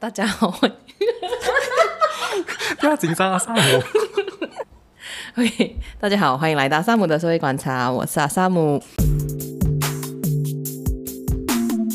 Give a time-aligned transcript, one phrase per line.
[0.00, 0.50] 大家好，
[2.80, 3.60] 不要紧张啊，萨姆。
[5.36, 8.82] OK，大家好，欢迎来到萨姆的社会观察，我是阿萨姆。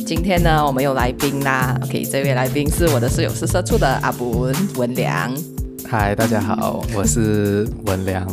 [0.05, 1.76] 今天呢，我们有来宾啦。
[1.81, 5.35] OK，这位来宾是我的室友，是社畜的阿文文良。
[5.90, 8.24] 嗨，大家好，我是文良。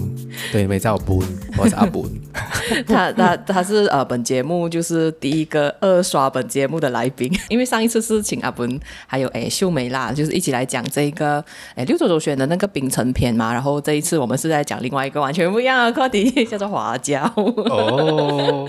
[0.52, 1.26] 对，没叫我文，
[1.56, 2.04] 我是阿文。
[2.86, 17.22] 他他他是呃，本节目就是第一个二刷本节目的来宾， 因为上一次是请阿文还有诶秀美啦，就是一起来讲这个诶六周周选的那个冰城篇嘛，然后这一次我们是在讲另外一个完全不一样的课题， 叫做花椒。
[17.36, 18.66] 哦，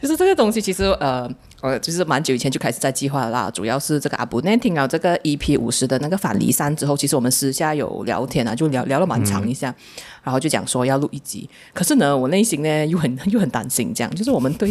[0.00, 1.28] 就是这个东西其实呃。
[1.60, 3.50] 呃，就是蛮久以前就开始在计划啦。
[3.50, 9.74] 主要是这个阿布那听了这个 EP 五十的那个反离散之后，其实我们私下有聊天啊，就聊聊了蛮长一下，嗯、
[10.22, 11.50] 然后就讲说要录一集。
[11.74, 14.70] 可是呢，我内心呢又很又很担心，这样就是我们对，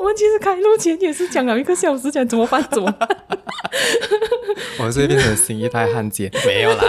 [0.00, 3.08] 我们其实开录前也是讲了一个小时，讲怎么办怎么办？
[4.78, 6.30] 我们是会变成新一代汉奸？
[6.46, 6.82] 没有啦。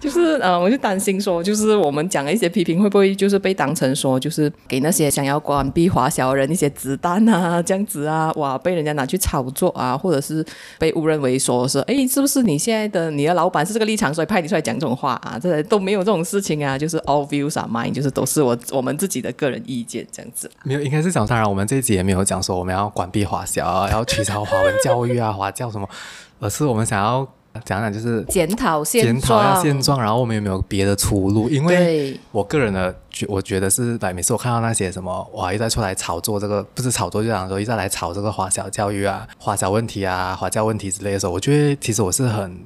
[0.00, 10.44] 就是呃，我就担心说，就是我们讲的一些批评会不会就是被当成说，就是给那些想要关闭华小的人一些子弹啊，这样子啊，哇，被人家拿去炒作啊，或者是
[10.78, 15.38] 被误认为说是，哎，是不是你现在的你的老板是这个立场，所以派你出来讲这种话啊？
[15.42, 20.50] 这都没有这种事情啊，就是 all views are mine，就是都是我我们自己的个人意见这样子。
[20.64, 25.88] 没有，应该是讲当然，我们这一集也没有讲说我们要关闭华小啊，要取消华文教育啊，华教什么，
[26.40, 27.26] 而是我们想要。
[27.64, 31.48] 讲讲就是检讨现状，检讨一下现状，然后我们有没有别的出路？
[31.48, 42.58] 因为我个人的觉，我觉得是，来每次我看到那些什么，哇，一再出来炒作这个，不是炒作，就想说一再来炒这个华小教育啊、华小问题啊、华教问题之类的时候，我觉得其实我是很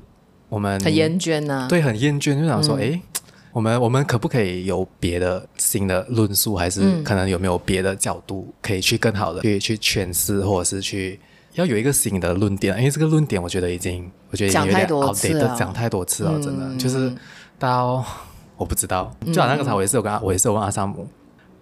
[0.49, 3.03] 我们很厌倦呐、啊，对，很厌倦，就想说，哎、嗯，
[3.59, 11.19] 我们我们可不可以有别的新的论述，还是可能有没有别的角度可以去更好的去去诠释，或者是去。
[11.55, 17.13] 要有一个新的论点，因为这个论点我觉得已经，我觉得已经有点 outdated，讲太多次了，嗯、真的就是
[17.59, 18.05] 到
[18.57, 21.09] 我不知道，就好像刚才我也是有跟他，我也是有问阿萨姆，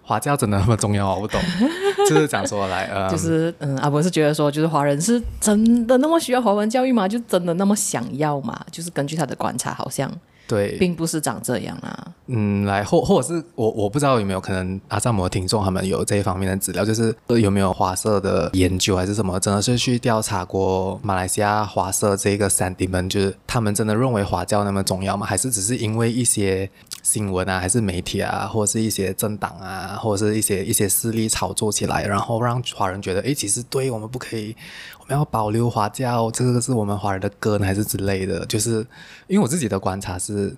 [0.03, 1.15] 华教真的那么重要？
[1.15, 1.41] 我不懂，
[2.07, 7.07] 就是讲说来，呃， 就是嗯，阿伯是觉得说，就是华人是真的那么需要华文教育吗？
[7.07, 8.63] 就真的那么想要吗？
[8.71, 10.11] 就是根据他的观察，好像。
[10.47, 12.07] 对，并不是长这样啊。
[12.27, 25.25] 嗯，来或或者是我我不知道有没有可能阿萨姆的听众他们有这一方面的资料，就是有没有华社的研究还是什么，真的是去调查过马来西亚华社这个 sentiment，就是他们真的认为华教那么重要吗？
[25.25, 26.69] 还是只是因为一些
[27.03, 34.55] 新闻啊，还是媒体啊，或者是一些政党啊，或者是一些一些势力炒作起来，然后让华人觉得，哎，其实对我们不可以。
[35.09, 38.45] 要保留华教，这个是我们华人的根还是之类的？
[38.45, 38.85] 就是
[39.27, 40.55] 因为我自己的观察是，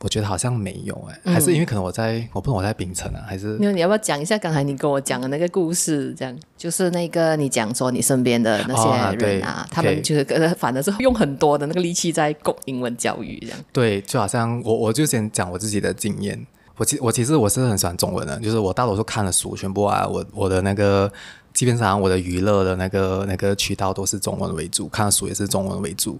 [0.00, 6.14] 我觉得好像没有哎、欸，嗯、还是因为可能我在我不懂我在秉承啊，还是你要不要讲一下刚才你跟我讲的那个故事？
[6.16, 10.24] 这样就是那个你讲说你身边的那些人啊，哦、啊他们就是
[10.58, 13.58] 反正是用很多的那个力气在供英文教育这样。
[13.72, 16.46] 对，就好像我我就先讲我自己的经验，
[16.76, 21.10] 我其我其实我是很喜欢中文的，就是我大多数看的书全部啊，我我的那个。
[21.54, 26.18] 基本上我的娱乐的那个那个渠道都是中文为主，看书也是中文为主。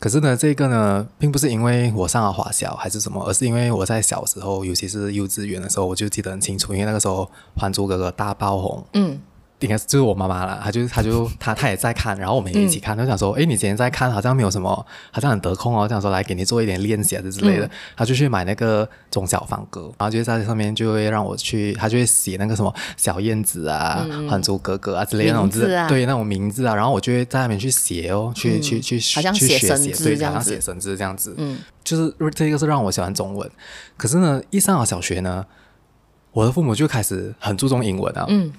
[0.00, 7.24] 可是呢，这个呢，并不是因为我上了华小还是什么，而是因为我在小时候，尤其是幼稚园的时候，我就记得很清楚，因为那个时候
[7.60, 8.84] 《还珠格格》大爆红。
[8.94, 9.20] 嗯。
[9.62, 12.96] 应该是就是我妈妈了，她就她就她她也在看，然后我们也一起看。
[12.96, 14.70] 她、嗯、想说，哎，你今天在看，好像没有什么，
[15.10, 15.86] 好像很得空哦。
[15.88, 17.68] 这样说来给你做一点练习啊之类的。
[17.96, 26.74] 她、嗯、就去买那个《中小方格》，然后就在上面就会让我去，她就会写那个什么小燕子啊、嗯、还珠格格啊之类的那种字，啊、对那种名字啊。
[26.74, 31.34] 然后我就会在那边去写哦，去、嗯、去去去好像写去学写，对，好像写生字这样子。
[31.38, 33.50] 嗯，就是这个是让我喜欢中文。
[33.96, 35.44] 可是呢，一上了小学呢，
[36.32, 38.24] 我的父母就开始很注重英文啊。
[38.28, 38.52] 嗯，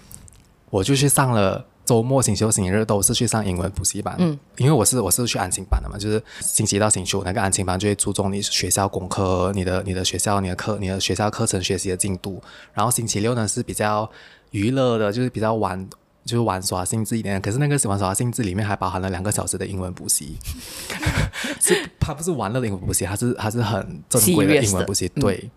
[0.73, 1.65] 我就去上了。
[1.85, 12.41] 周末、星期六、星期日都是去上英文补习班，嗯，因为我是我是去安亲班的嘛，就是星期一到星期五那个安亲班就会注重你学校功课、你的你的学校、你的课、你的学校课程学习的进度。
[12.71, 14.09] 然后星期六呢是比较
[14.51, 15.85] 娱乐的，就是比较玩，
[16.23, 17.41] 就是玩耍性质一点。
[17.41, 20.37] 可是那个玩耍性质里面还包含了两个小时的英文补习，
[21.59, 25.09] 是它不是玩乐的英文补习，它是它是很正规的英文补习。
[25.09, 25.51] 对，嗯、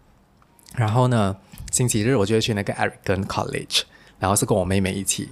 [0.74, 1.36] 然后呢，
[1.70, 3.82] 星期日我就会去那个 Aragon College，
[4.18, 5.28] 然后是跟我妹妹一起。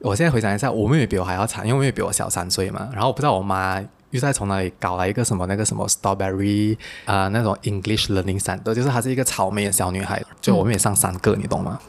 [0.00, 2.90] 我现在回想一下，我妹妹比我还要惨，因为妹妹比我小三岁嘛。
[2.92, 10.22] 然后我不知道我妈又在从哪里搞来一个什么那个什么 Strawberry 啊、那种 English Learning Center，就是她是一个草莓的小女孩。
[10.40, 11.80] 就我妹妹上三个，你懂吗？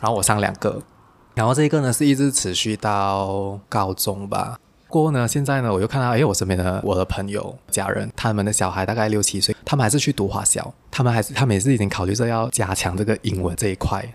[0.00, 0.80] 然后我上两个，
[1.34, 4.58] 然后这一个呢是一直持续到高中吧。
[4.86, 14.08] 过后呢，现在呢我又看到，哎，我身边的我的朋友家人，他们的小孩大概六七岁，他们还是去读华小，他们还是他们也是已经考虑着要加强这个英文这一块。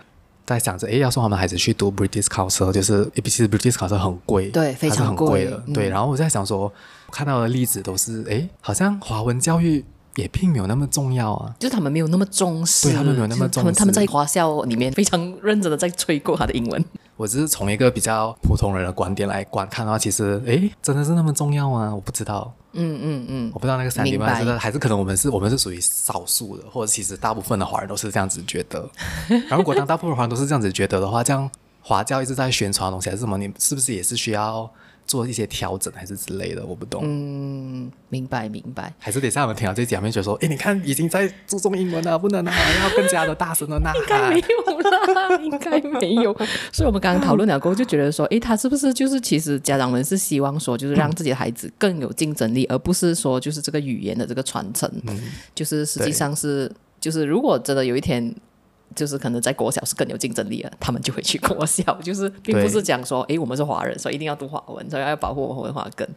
[0.50, 5.88] 在想着，哎，要送他们孩子去读 British Council，就是其实 British Council 很贵，对，非常贵的，嗯、对。
[5.90, 6.72] 然后我在想说，
[7.12, 9.86] 看到的例子都是，哎，好像华文教育
[10.16, 16.84] 也并没有那么重要啊，就是他们没有那么重视，对他们没有那么重视，他们他们在华校里面非常认真的在吹过他的英文。
[17.20, 21.94] 我只是从一个比较普通人的观点来观看的话，其实，诶，真的是那么重要吗？
[21.94, 22.50] 我不知道。
[22.72, 28.90] 嗯嗯嗯，嗯我不知道那个三点半是还是可能我们是我们是属于少数的，或者其实大部分的华人都是这样子觉得。
[29.28, 31.52] 然后如果当大部分华人都是这样子觉得的话，这样
[31.82, 34.72] 华教一直在宣传的东西还是什么，你是不是也是需要？
[35.10, 37.02] 做一些调整还是之类的，我不懂。
[37.04, 38.94] 嗯，明白明白。
[39.00, 42.54] 还是得下我们听到这讲面就说，哎，你看已经在注重英文了，不能啊，
[42.84, 43.98] 要更加的大声的呐喊。
[43.98, 46.32] 应该没有啦，应该没有。
[46.72, 55.20] 所以我们刚刚讨论了过后，就觉得说，哎，他是不是就是其实家长们是希望说，就是让自己的孩子更有竞争力，嗯、而不是说就是这个语言的这个传承，嗯、
[55.56, 56.72] 就是实际上是
[57.02, 58.32] 就是如果真的有一天。
[58.96, 66.08] 就是可能在国小是更有竞争力的，他们就会去国小，就是并不是讲说，哎，我们是华人，所以一定要读华文，所以要保护我们文化根。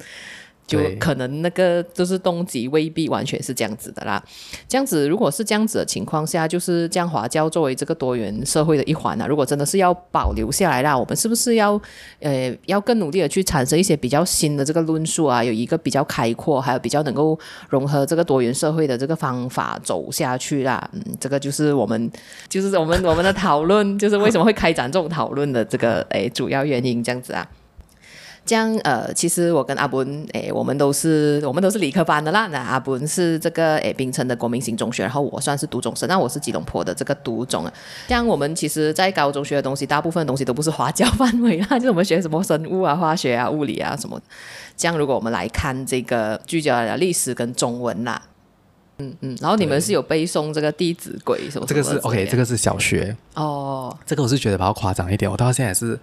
[0.66, 4.22] 就可能那个就是东极未必完全是这样子的啦。
[4.68, 9.26] 这样子，如果是这样子的情况下，就是将华教作为这个多元社会的一环啊。
[9.26, 11.80] 如果真的是要保留下来啦，我们是不是要
[12.20, 15.44] 呃要更努力的去产生一些比较新的这个论述啊？
[15.44, 17.38] 有一个比较开阔，还有比较能够
[17.68, 20.88] 融合这个多元社会的这个方法走下去啦。
[20.92, 22.10] 嗯，这个就是我们
[22.48, 27.46] 就是我们我们的讨论，就是为什么会开展这种讨论的这个诶主要原因，这样子啊。
[28.44, 32.48] 这样呃，其实我跟阿文诶，我们都是我们都是理科班的啦。
[32.48, 37.72] 那阿文是这个诶，槟城的国民型中学，然后我算是读中生，那我是吉隆坡的这个读中啊。
[38.08, 44.20] 这样我们其实，在高中学的东西，大部分的东西都不是华教范围啦，就是我们学什么生物啊、化学啊、物理啊什么。
[44.76, 48.20] 这样如果我们来看这个聚焦的历史跟中文啦，
[48.98, 51.66] 嗯嗯，然后你们是有背诵这个《弟子规》什么？
[51.68, 53.96] 这个是 OK，这个是小学哦。
[54.04, 55.96] 这个我是觉得比较夸张一点，我到现在是。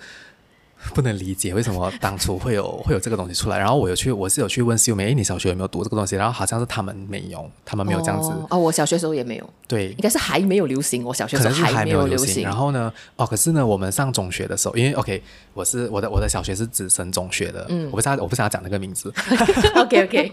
[0.95, 6.15] 不能理解为什么当初会有 会有这个东西出来，然后我有去，我是有去问秀梅，哎，你小学有没有读这个东西？
[6.15, 8.29] 然后好像是他们没有，他们没有这样子。
[8.29, 9.49] 哦，哦，我小学时候也没有。
[9.67, 11.03] 对，应该是还没有流行。
[11.03, 12.43] 我小学时候还没有流行。
[12.43, 15.21] 然后呢，哦，可是呢，我们上中学的时候，因为 OK，
[15.53, 19.13] 我是我的我的小学是直升中学的，嗯，我不知道我不想要讲那个名字。
[19.75, 20.31] OK OK。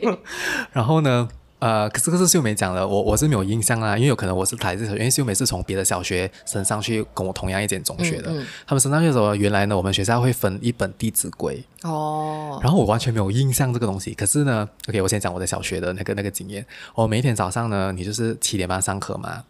[0.73, 1.29] 然后呢？
[1.59, 8.31] 呃，可是可是秀梅讲了，我我是没有印象啊，因为有可能我是来自因为秀梅是从别的小学升上去跟我同样一间中学的。
[8.31, 14.13] 嗯嗯、他们升上去的时候，原来呢，我们学校会分一本《弟子规》哦，然后我完全没有印象这个东西。
[14.15, 16.65] 可是呢，OK，我先讲我的小学的那个那个经验。
[16.95, 19.45] 我每一天早上呢，你就是七点半上课嘛，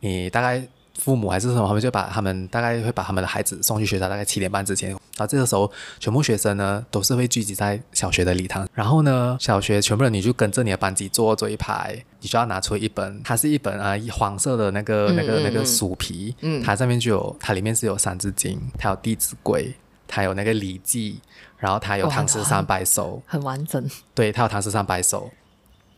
[0.00, 0.66] 你大概。
[1.00, 4.90] 父母还是什么，他们就把他们大概会把他们的孩子送去学校，大概七点半之前。
[4.90, 8.68] 然后这个时候，全部学生呢都是会聚集在小学的礼堂。
[8.74, 19.64] 然后呢，小学全部人你就跟着你的班级坐坐一排，你就要拿出一本，它是一本啊黄色的那个那个那个书皮，嗯，它上面就有，它里面是有《三字经》，它有《弟子规》，
[20.06, 21.20] 它有那个《礼记》，
[21.56, 23.88] 然后它有《唐诗三百首》，很完整。
[24.14, 25.26] 对，它有《唐诗三百首》，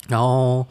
[0.08, 0.64] 然后。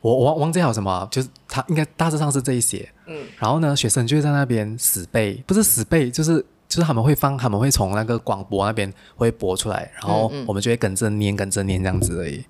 [0.00, 12.44] 我我忘记还有什么，就是他应该大致上是这一些，嗯，然后呢，学生就会在那边死背，不是死背，就是就是他们会放，他们会从那个广播那边会播出来，然后我们就会跟着念，跟着念这样子而已。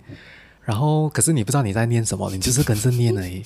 [0.68, 3.40] 然后，可是你不知道你在念什么， 你就是跟着念而已，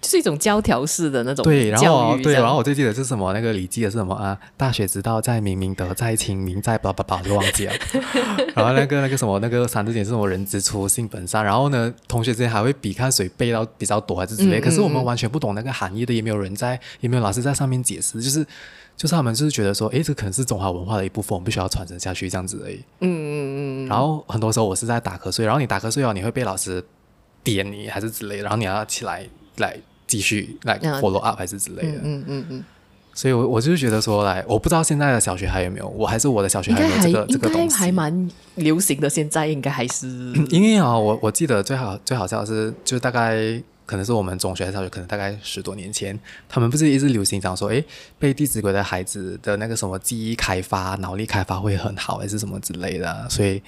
[0.00, 4.38] 就是一种教条式的那种对，然后对，然后我最记得是什么，那个礼记的是什么啊？
[4.56, 7.72] 大学之道，在明明德，在亲民，在叭叭叭就忘记了。
[8.54, 10.28] 然后那个那个什么，那个三字经是什么？
[10.28, 11.44] 人之初，性本善。
[11.44, 14.58] 然后呢，同学之间还会比看谁背到比较多还是之类。
[14.58, 18.46] 嗯嗯嗯，可是我们完全不懂那个含义的，也没有人在，也没有老师在上面解释，就是。
[18.96, 22.76] 就是他们就是觉得说，诶，这可能是中华文化的一部分，我们必须要传承下去这样子而已。
[23.00, 23.88] 嗯嗯嗯。
[23.88, 26.84] 然后很多时候我是在打瞌睡，然后你打瞌睡哦，你会被老师
[27.42, 31.98] 点你还是之类的，然后你要起来来继续来 follow up 还是之类的。
[32.02, 32.46] 嗯嗯嗯。
[32.50, 32.64] 嗯，
[33.14, 39.10] 所以我我就是觉得说，来，我不知道现在的小学还有没有，我还是我的小学还有没有这个这个东西，还蛮流行的。
[39.10, 40.06] 现在应该还是，
[40.50, 43.60] 因为啊，我我记得最好最好笑的是，就大概。
[43.84, 47.84] 可能是我们中学、小学，可能大概十多年前，他们不是一直流行讲说，诶，
[48.18, 53.62] 背《弟子规》的孩子的那个什么记忆开发、脑力开发会很好，还是什么之类的、啊，所以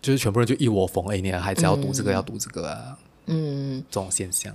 [0.00, 4.54] 就是全部人就一窝蜂，诶，你的孩子要读这个，嗯、要读这个啊，嗯，这种现象。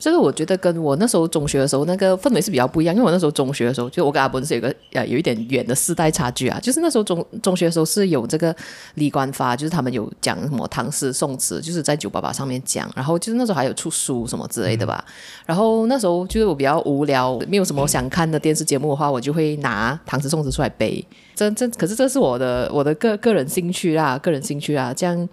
[0.00, 6.58] 这个我觉得跟我那时候中学的时候那个氛围是比较不一样，因为我那时候中学的时候，就我跟阿文是有个呃有一点远的世代差距啊。
[6.60, 8.54] 就是那时候中中学的时候是有这个
[8.94, 15.04] 李官发，就是他们有讲什么唐诗宋词，就是在九八八上面讲，然后就是那时候还有出书什么之类的吧。
[15.06, 15.12] 嗯、
[15.46, 21.06] 然后那时候就是我比较无聊，没有什么想看的电视节目的话，我就会拿唐诗宋词出来背。
[21.34, 25.28] 这这可是这是我的我的个个人兴趣啦，个人兴趣啊，这样。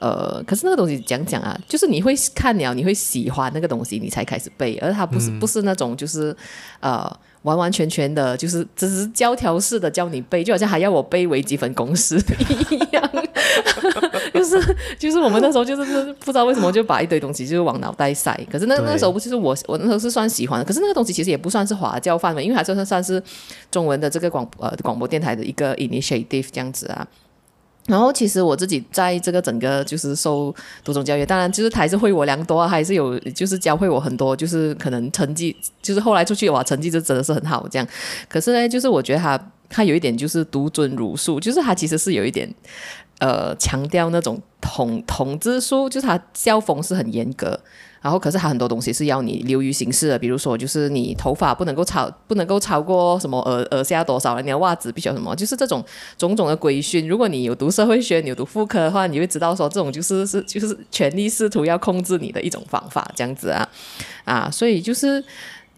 [0.00, 6.36] 呃，可是那个东西讲讲啊，就是你会看了，你会喜欢那个东西，你才开始背，而它不是、嗯、不是那种就是
[6.78, 12.16] 呃，完完全全的，就是只是教条式的教你背，就好像还要我背微积分公式
[12.70, 13.10] 一样，
[14.34, 18.38] 就是就是我们那时候就是不知道为什么就把一堆东西就是往脑袋塞。
[18.50, 23.22] 可是那那时候不就是我我那时候是算喜欢的，可是那个东西其实也不算是华教范围，因为还算算是
[23.70, 27.06] 中文的这个广呃广播电台的一个 initiative 这样子啊。
[27.88, 30.54] 然后其实我自己在这个整个就是受
[30.84, 37.88] 读中教育，当然就是他还是会我良多，还是有就是教会我很多，就是可能成绩就是后来出去哇，成绩就真的是很好这样。
[38.28, 42.46] 可是呢，就是我觉得他他有一点就是独尊儒术，就是他其实是有一点
[43.20, 47.58] 呃强调那种统统治术，就是他校风是很严格。
[48.00, 55.84] 然后，可是他很多东西是要你流于形式的，比如说，就是你头发不能够超，不能够超过什么耳耳下多少了，你的袜子必须什么，就是这种
[56.16, 57.08] 种种的规训。
[57.08, 63.68] 如果你有读社会学，你有读妇科的话，你会知道说，这种就是是就是权力试图要控制你的一种方法，这样子啊
[64.24, 65.24] 啊，所以就是。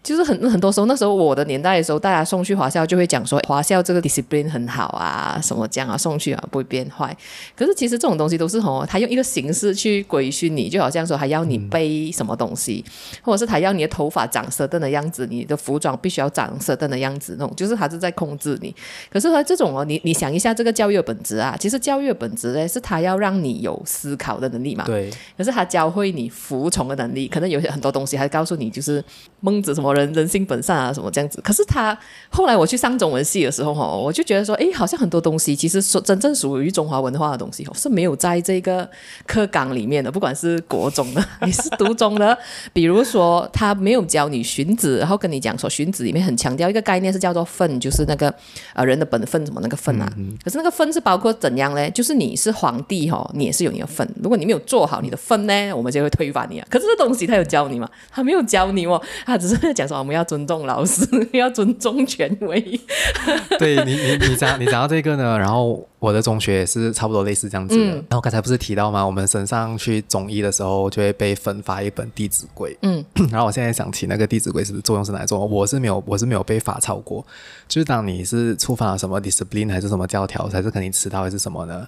[0.03, 7.15] 就是很很多时候，那时候我的年代的时候，大家送去华校就会讲说，华校这个 discipline 很好啊，什么这样啊，送去啊不会变坏。
[7.55, 12.91] 可是其实这种东西都是哦，他用一个形式去规训你，就好像说还要你背什么东西，嗯、
[13.21, 18.75] 或者是他要你的头发长 certain 的样子，你的服装必须要长 certain 的样子，那种就是他是在控制你。
[19.11, 24.83] 可是他这种哦，你你想一下这个教育的本质啊，其实教育的本质呢，是他要让你有思考的能力嘛。
[24.83, 25.11] 对。
[25.37, 29.03] 可是他教会你服从的能力，可能有些很多东西还告诉你就是
[29.41, 29.90] 孟子什么。
[29.93, 31.39] 人人性本善啊，什么这样子？
[31.41, 31.97] 可是他
[32.29, 38.89] 后来我去上中文系的时候，哈，我就觉得说，哎，好像很多东西其实说真正属于中华文化的东西哦，是没有在这个
[39.27, 40.11] 课纲里面的。
[40.11, 42.37] 不管是国中的 还是读中的，
[42.73, 48.33] 比如说他没有教你荀子，然后跟你讲说荀子里面很强调一个概念是叫做分，就是那个
[48.73, 50.11] 呃人的本分什么那个分啊。
[50.17, 51.89] 嗯、可是那个分是包括怎样呢？
[51.91, 54.07] 就是你是皇帝哈，你也是有你的份。
[54.23, 56.67] 如果你没有做好你的分呢，我们就会推翻你啊。
[56.69, 57.89] 可是这东西他有教你吗？
[58.09, 59.80] 他没有教你哦，他只是讲。
[59.81, 62.79] 讲说我们要尊重老师， 要尊重权威。
[63.57, 67.91] 对你，你你讲你讲到这个呢，然后我的中学也是差不多类似这样子的。
[67.93, 69.03] 嗯、然后刚才不是提到吗？
[69.03, 72.71] 我们升上去中医的时候，就会被分发一本《弟子规》。
[72.83, 75.39] 嗯， 然后我现在想起那个《弟子规》是不是作用是哪一种？
[75.49, 77.25] 我是没有，我是没有被罚抄过。
[77.67, 81.87] 就是当你是触犯了什么 discipline 还是什么教条，还是肯定迟到还是什么呢？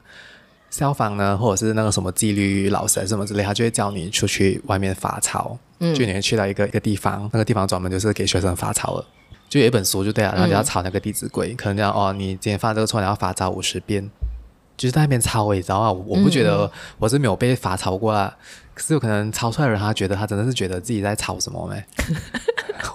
[0.69, 5.55] 消防呢，或者是那个什么纪律老师还是什么之类，他就会叫你出去外面罚抄。
[5.83, 9.05] 嗯，就你会去到一个一个地方，那个地方专门就是给学生罚抄的，
[9.49, 14.09] 就有一本书就对了，然后就要抄那个《弟子规》，嗯，可能这样哦，你今天犯这个错，你要罚抄五十遍，
[14.77, 15.91] 就是在那边抄诶，你知道吗？
[16.07, 18.35] 我不觉得我是没有被罚抄过啊，
[18.73, 21.83] 可是有可能抄出来的人，他觉得他真的是觉得自己在抄什么没？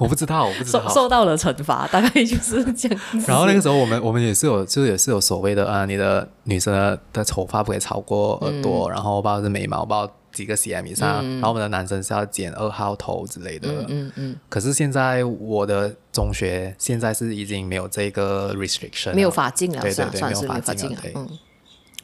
[0.01, 0.87] 我不知道，我不知道。
[0.87, 3.01] 受受到了惩罚，大概就是这样。
[3.27, 11.21] 然后那个时候，我们我们也是有，就是也是有所谓的啊，你的女生的的头发不可以超过耳朵，嗯、然后不知道是眉毛，不知道几个 cm 以上。
[11.25, 13.69] 嗯、然后我们的男生是要剪二号头之类的。
[13.69, 14.13] 嗯嗯。
[14.15, 20.97] 嗯可是现在我的中学现在是已经没有这个 restriction，没有法禁了，对对对，没有发禁了。
[21.17, 21.29] 嗯。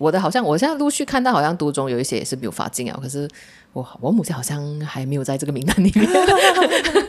[0.00, 2.98] 我的好像，我现在陆续看到，好像读中有一些也是没有法禁啊。
[3.00, 3.28] 可是
[3.72, 6.06] 我我母亲好像还没有在这个名单里面，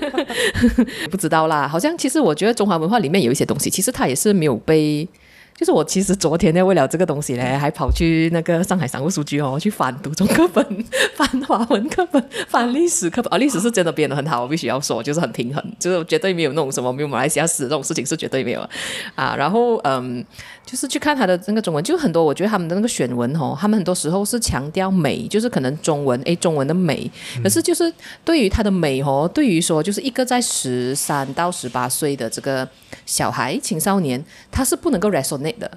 [1.10, 1.68] 不知道啦。
[1.68, 5.10] 好像其实我觉得中华文化里面有一些东西，其实它也是没有被。
[5.58, 10.66] 就是我其实昨天呢，为了这个东西呢，还跑去那个上海商务书局哦，去翻读中课本、
[11.16, 13.32] 翻华文课本、翻历史课本。
[13.32, 18.68] 啊、哦，历史是真的编得很好，我必须要说，就是很平衡，就是绝对没有那种什么没有马来西亚史这种事情是绝对没有
[19.16, 19.34] 啊。
[19.38, 20.24] 然后嗯，
[20.66, 27.10] 就是去看他的那个中文，就很多我觉得他们的那个选文哦，他们很多时候是强调美，就是可能中文诶，中文的美，
[27.44, 27.94] 可是就是
[28.24, 32.68] 对于他的美哦，对于说就是一个在十三到十八岁的这个
[33.06, 35.70] 小孩青少年，他是不能够 resonate 的，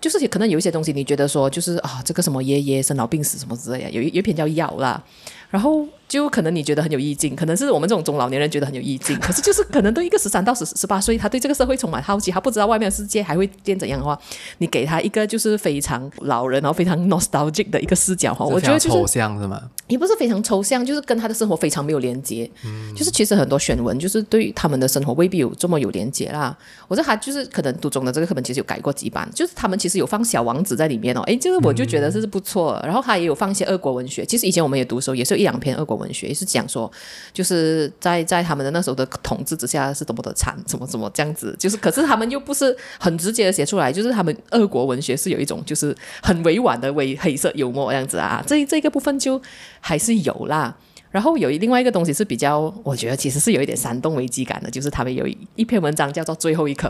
[0.00, 5.02] 就是可能有一些东西，你觉得说就是啊，这个什么爷爷生老病死什么之类的，有一有一篇叫药啦，
[5.50, 5.86] 然后。
[6.08, 14.18] 就可能你觉得很有意境，可能是我们这种中老年人觉得很有意境， 可是就是可能对一个十三到十十八岁，他对这个社会充满好奇，他不知道外面的世界还会变怎样的话，
[14.58, 19.60] 你给他一个就是非常老人然后非常 nostalgic 的一个视角哈，我觉得就是抽象是吗？
[19.88, 22.50] 也不是非常抽象，就是跟他的生活非常没有连接。
[22.64, 26.56] 嗯，就是其实很多选文就是对于他们的生活未必有这么有连接啦。
[26.88, 32.80] 我觉得他就是可能读中的这个课本其实有改过几版，就是他们其实有放小王子在里面哦，诶，就是我就觉得这是不错。
[32.82, 36.14] 然后他也有放一些俄国文学，其实以前我们也读的时候也是有一两篇俄国文。
[36.14, 36.88] 学也是讲说，
[37.32, 49.42] 就是在在他们的那时候的统治之下是多么的惨，怎么怎么这样子，就是可是他们又不是很直接的写出来，就是他们俄国文学是有一种就是很委婉的为黑色幽默这样子啊，这这个部分就
[49.80, 50.76] 还是有啦。
[51.10, 56.88] 然后有另外一个东西是比较，我觉得其实是有一点煽动危机感的，就是他们有一篇文章叫做《最后一课》。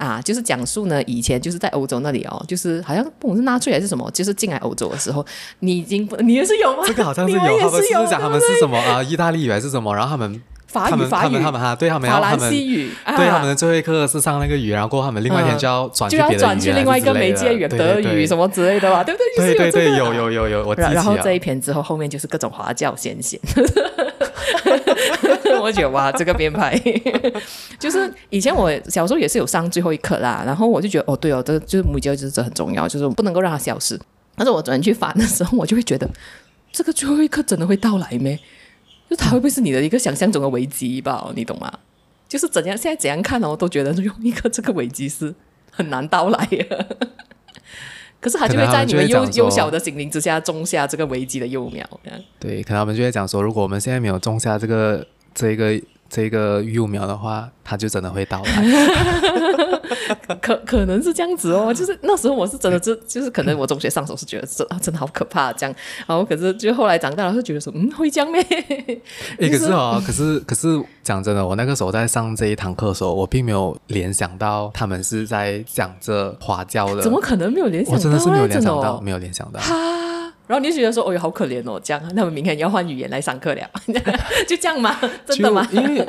[0.00, 5.24] 啊，就是讲述呢，以前就是在欧洲那里哦，就是好像不管是纳粹还是什么，就是进来欧洲的时候，
[5.58, 6.82] 你已经你也是有吗？
[6.86, 9.02] 这个好像是有，他们是讲他们是什么啊？
[9.02, 9.94] 意大利语还是什么？
[9.94, 19.54] 然后他们法语，法语，他们他们哈，对他们要他们法兰西语，对他们的最后一课是上那个语，然后过后他们另外一天就要转就要转去另外一个媒介语，德语什么之类的吧，对不对？
[19.54, 23.38] 对对对，有有有有，我然后这一篇之后，后面就是各种华教先贤。
[25.60, 26.78] 我觉得哇，这个编排
[27.78, 33.98] 就是以前我小时候也是有上最后一课啦，然后我就觉得哦，对哦，这就是母教育，就是这很重要，就是不能够让它消失。
[34.36, 36.08] 但是我昨天去翻的时候，我就会觉得
[36.72, 38.38] 这个最后一课真的会到来没？
[39.08, 41.30] 就它会不会是你的一个想象中的危机吧？
[41.34, 41.72] 你懂吗？
[42.28, 45.34] 就是怎样现在怎样看呢哦，都觉得用一个这个危机是
[45.70, 46.48] 很难到来。
[48.20, 51.84] 可是他就会在你们幼幼小的心灵之下种下这个危机的幼苗。
[52.38, 59.79] 对，可能他们就会讲说，如果我们现在没有种下这个这个这个幼苗的话，它就真的会到来。
[60.40, 65.74] 可可能是这样子哦，就是那时候我是真的，就就是可能我中学上手是觉得这真的好可怕这样，
[66.06, 68.40] 然后可是就后来长大了是觉得说，嗯，会这样咩？
[68.50, 68.96] 哎、
[69.38, 77.98] 欸，可是啊，可是可是讲真的，我那个时候在上这一堂课的时候，我并没有联想到他们是在讲这华教的，怎么可能没有联想到？
[77.98, 79.60] 我真的是没有联想到，没有联想到。
[79.60, 79.74] 哈，
[80.46, 83.62] 然后你就觉得说，哦哟，好可怜哦，这样，那么明天要换语言来上课了，
[84.46, 84.98] 就这样吗？
[85.26, 85.66] 真的吗？
[85.72, 86.06] 因为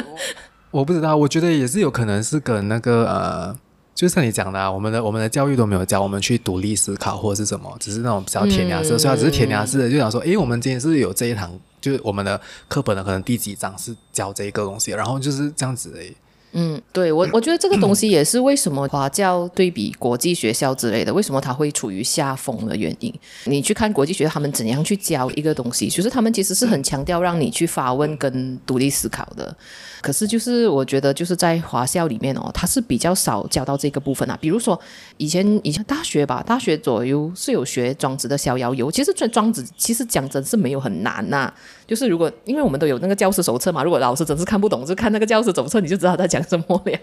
[0.72, 3.56] 我不知道，我觉得也是有可能是跟那个呃。
[4.02, 16.12] 就像你讲的，我们的我们的教育都没有教我们去独立思考或者是什么，只是那种比较填鸭式，所以只是填鸭式的，就想说，诶，我们今天是有这一堂，就是我们的课本的可能第几章是教这一个东西，然后就是这样子诶。
[16.54, 23.14] 嗯，对我我觉得这个东西也是为什么华教对比国际学校之类的，为什么它会处于下风的原因。
[23.46, 29.56] 你去看国际学校他们怎样去教一个东西，就是他们其实是很强调让你去发问跟独立思考的。
[30.02, 34.38] 可是就是我觉得就是在华校里面哦，它是比较少教到这个部分啊。
[34.42, 34.80] 比如说
[35.18, 41.54] 以前以前大学吧，大学左右是有学庄子的《逍遥游》，其实这庄子其实讲真是没有很难呐、
[41.88, 47.00] 就是如果因为我们都有那个教师手册嘛，如果老师真是看不懂，就看那个教师手册，你就知道他在怎么了。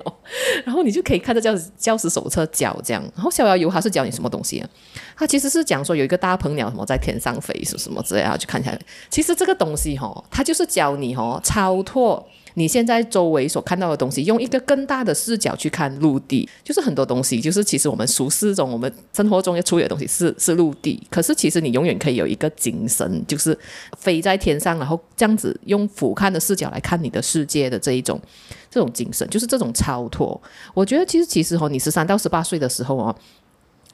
[0.65, 3.03] 然后你就可以看着教教师手册教这样。
[3.15, 4.69] 然后逍遥游他是教你什么东西啊？
[5.17, 8.37] 他其实是讲说有一个大鹏鸟什么在天上飞，是什么之类啊？
[8.37, 8.79] 去看起来，
[9.11, 12.29] 其实这个东西哈、哦，他就是教你哈、超脱。
[12.59, 23.57] 你现在周围所看到的东西，用一个更大的视角去看陆地，就是很多东西，就是其实我们俗世中、我们生活中要处理的东西是是陆地，可是其实你永远可以有一个精神，就是
[23.97, 28.21] 飞在天上，然后这样子用俯瞰的视角来看你的世界的这一种
[28.69, 30.39] 这种精神，就是这种超脱。
[30.75, 33.15] 我觉得其实其实哦，你十三到十八岁的时候哦。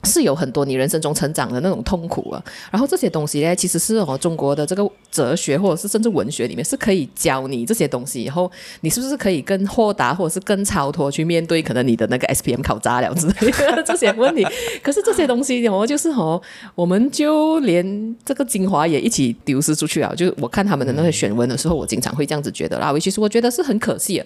[0.03, 14.45] 是有很多你人生中成长的那种痛苦啊，然后这些东西呢，其实是哦中国的这个哲学或者是甚至文学里面是可以教你这些东西，以后你是不是可以更豁达或者是更超脱去面对可能你的那个 SPM 考砸了之类的这些问题？
[14.83, 16.39] 可是这些东西哦，就是哦，
[16.75, 20.13] 我们就连这个精华也一起丢失出去啊。
[20.15, 24.25] 就是我看他们的那些选文的时候，我经常会这样子觉得啦，其实我觉得是很可惜的。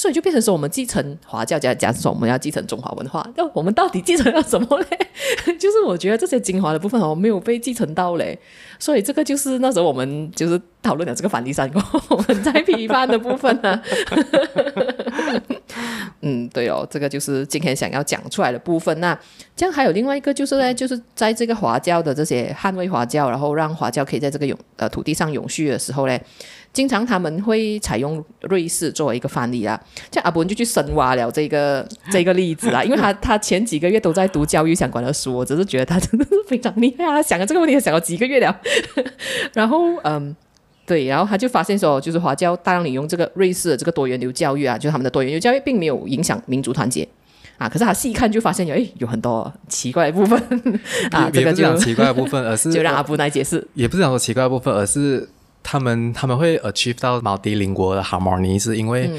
[0.00, 4.86] 所以就变成说，我们继承华教，家讲说我们要继承中华文化，那我们到底继承了什么嘞？
[5.60, 8.38] 就是我觉得这些精华的部分哦，没有被继承到嘞。
[8.78, 13.82] 所以这个就是那时候我们就是讨论了这个反第三个我们在批判的部分呢、啊。
[16.22, 18.98] 嗯，对哦，这个就是今天想要讲出来的部分。
[19.00, 19.18] 那
[19.56, 26.18] 这样还有另外一个就是呢，就是在这个华教的这些捍卫华教，然后让华教可以在这个永呃土地上永续的时候呢。
[26.72, 29.80] 经常他们会采用瑞士作为一个范例啊，
[30.12, 38.56] 像阿伯就去深挖了这个 这个例子啊，因为他他前几个月都在读教育相关的书，我只是觉得他真的是非常厉害啊，想了这个问题想了几个月了，
[39.52, 40.36] 然后嗯，
[40.90, 47.06] 对，然后他就发现说，就是华教大量引用这个瑞士的这个多元流教育啊，就是他们的多元流教育并没有影响民族团结
[47.58, 50.36] 啊，可是他细看就发现有诶有很多奇怪的部分
[51.12, 55.28] 啊，这个就 讲奇怪的部分，而是就让阿布来解释，也不是讲说奇怪的部分，而是。
[55.62, 59.10] 他们他们会 achieve 到 multilingual 的 harmony，是因为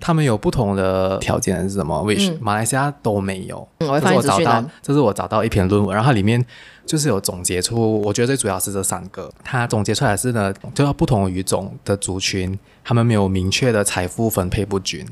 [0.00, 3.68] 他们有不同的条件是什么？which、嗯、马来西亚都没有。
[3.80, 6.42] 我找到，这是我找到一篇论文，然后它里面
[6.84, 9.32] 就是有总结出，我觉得最主要是这三个。
[9.42, 15.06] 他总结出来是呢，就要不同语种的族群，他们没有明确的财富分配不均，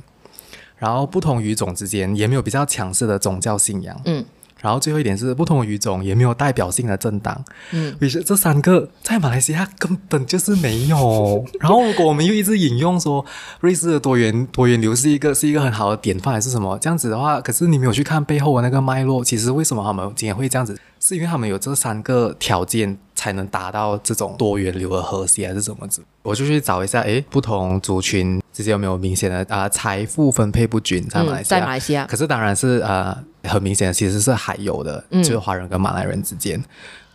[0.76, 4.00] 然后不同语种之间也没有比较强势的宗教信仰。
[4.04, 4.24] 嗯。
[4.60, 11.44] 然后最后一点是不同语种也没有代表性的政党，嗯，于是这三个在马来西亚根本就是没有。
[11.60, 13.24] 然后如果我们又一直引用说
[13.60, 20.78] 瑞士的多元多元流是一个是一个很好的典范还是什么这样子的话，可是你没有去看背后的那个脉络，其实为什么他们今天会这样子？
[21.02, 26.02] 是因为他们有这三个条件才能达到这种多元流的和谐还是什么子？
[26.22, 31.60] 我就去找一下，诶，不同族群之间有没有明显的啊、呃、财富分配不均在马来西亚？
[31.60, 33.16] 在马来西亚，可是当然是呃。
[33.44, 36.62] 很明显的，其实是还有的，嗯、就是华人跟马来人之间，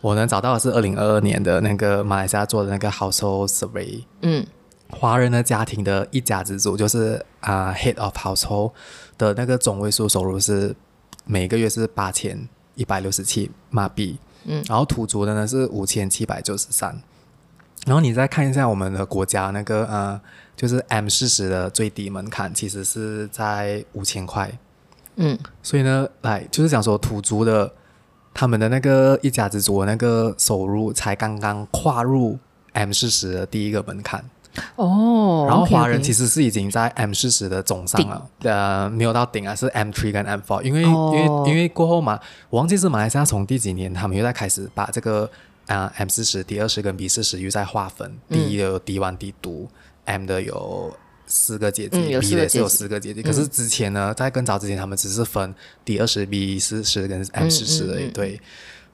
[0.00, 4.44] 我能找到的是二零二二年的那个马来西亚做的那个 household survey，嗯，
[4.88, 8.72] 华人的家庭的一家之主，就是啊、uh, head of household
[9.16, 10.74] 的那个总位数收入是
[11.26, 17.00] 每个月是八千一百六十七马币，嗯，然后土族的呢是五千七百九十三，
[17.86, 20.20] 然后你再看一下我们的国家那个呃，
[20.54, 24.50] 就是 M 四十的最低门槛其实是在五千块，
[25.14, 27.72] 嗯，所以呢，来就是讲说土族的
[28.34, 32.36] 他们的那个一家之主的那个收入才刚刚跨入
[32.72, 34.24] M 四十的第一个门槛。
[34.76, 42.18] 哦，然后华人其实是已经在 M 四十的总上了，呃，没有到顶啊，是 M three 跟 M four，因为、哦、因为因为过后嘛，
[42.48, 45.30] 我忘记是马来西亚从第几年他们又在开始把这个
[45.66, 57.48] 啊、呃、M 四十、D 二十跟 B 四十又在划分，D 的有 D one D two，M 的有四个阶级、嗯、，B 的也是有四个阶级，可是之前呢，在更早之前他们只是分 D 二十、B 四十跟 M
[57.48, 58.40] 四十而已，对，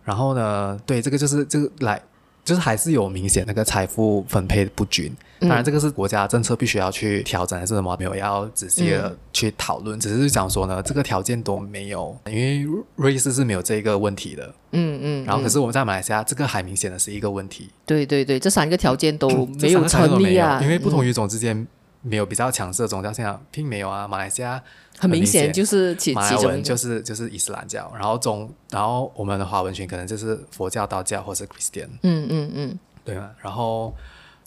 [0.05, 2.03] 然后呢，对，这个就是这个来。
[2.45, 19.29] 就是还是有明显那个财富分配不均，当然这个是国家政策必须要去调整，还是什么没有要仔细的去讨论，嗯、只是想说呢，这个条件都没有，因为瑞士是没有这个问题的，嗯嗯，然后可是我们在马来西亚，这个还明显的是一个问题，对对对，这三个条件都
[19.61, 21.67] 没有成立啊，因为不同语种之间
[22.03, 24.63] 没有比较强势的宗教信仰，并没有啊，马来西亚。
[24.99, 33.93] 很明显就是其马来文就是就是伊斯兰教，然后中然后我们的华文群可能就是佛教、道教或是 Christian，嗯嗯嗯，对啊，然后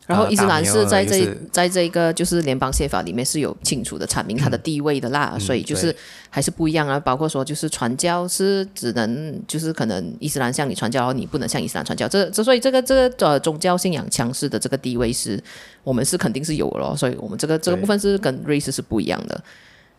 [0.08, 5.96] 然后伊斯兰是在这、就是、在这个就是联邦宪法里面是有清楚的阐明它的地位的啦，嗯、所以就是
[6.30, 7.00] 还是不一样啊。
[7.00, 12.08] 包括说就是传教是只能就是可能伊斯兰向你传教，你不能向伊斯兰传教。
[12.08, 15.42] 这这所以这个这个呃宗教信仰强势的这个地位是
[15.84, 19.44] 我们是肯定是有的咯，所以我们这个这个部分是跟瑞士是不一样的。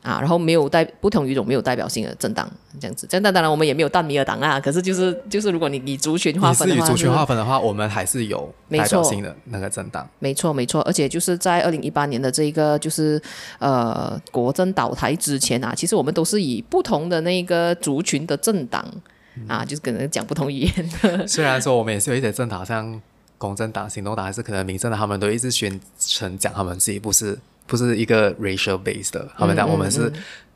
[0.07, 2.49] 啊，然后没有代不同语种没有代表性的政党
[2.81, 4.61] 这样子，这样当然我们也没有淡米尔党啊。
[4.61, 10.09] 可是就是就是，如果你以族群划分的话，以族群划分的话，我们还是有代表性的那个政党。
[10.21, 13.21] 没错没错，而且就是在二零一八年的这一个就是
[13.59, 18.87] 呃国政倒台之前啊，其实我们都是以不同的那个族群的政党、
[19.35, 21.27] 嗯、啊，就是可能讲不同语言的。
[21.27, 23.03] 虽然说我们也是有一些政党，像
[23.39, 27.37] 公正党、行动党，还是可能民政党，他们都一直宣称讲他们自己不是。
[27.67, 30.13] 不是一个 racial based 的，他们讲我们是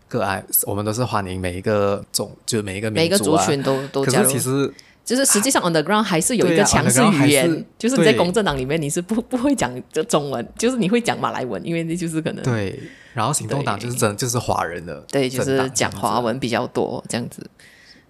[0.09, 4.25] 个爱，我们都是欢迎每一个种，就每一个民族、啊、每一个族群都都加入。
[4.25, 4.73] 可是其实
[5.05, 12.79] 就是实际上 underground 还是有一个强势语言，啊、就是你在公正党里面你是不 不会讲这中文，就是你会讲马来文，因为那就是可能对。
[13.13, 17.45] 然后行动党就是真就是华人的，对，就是讲华文比较多这样子。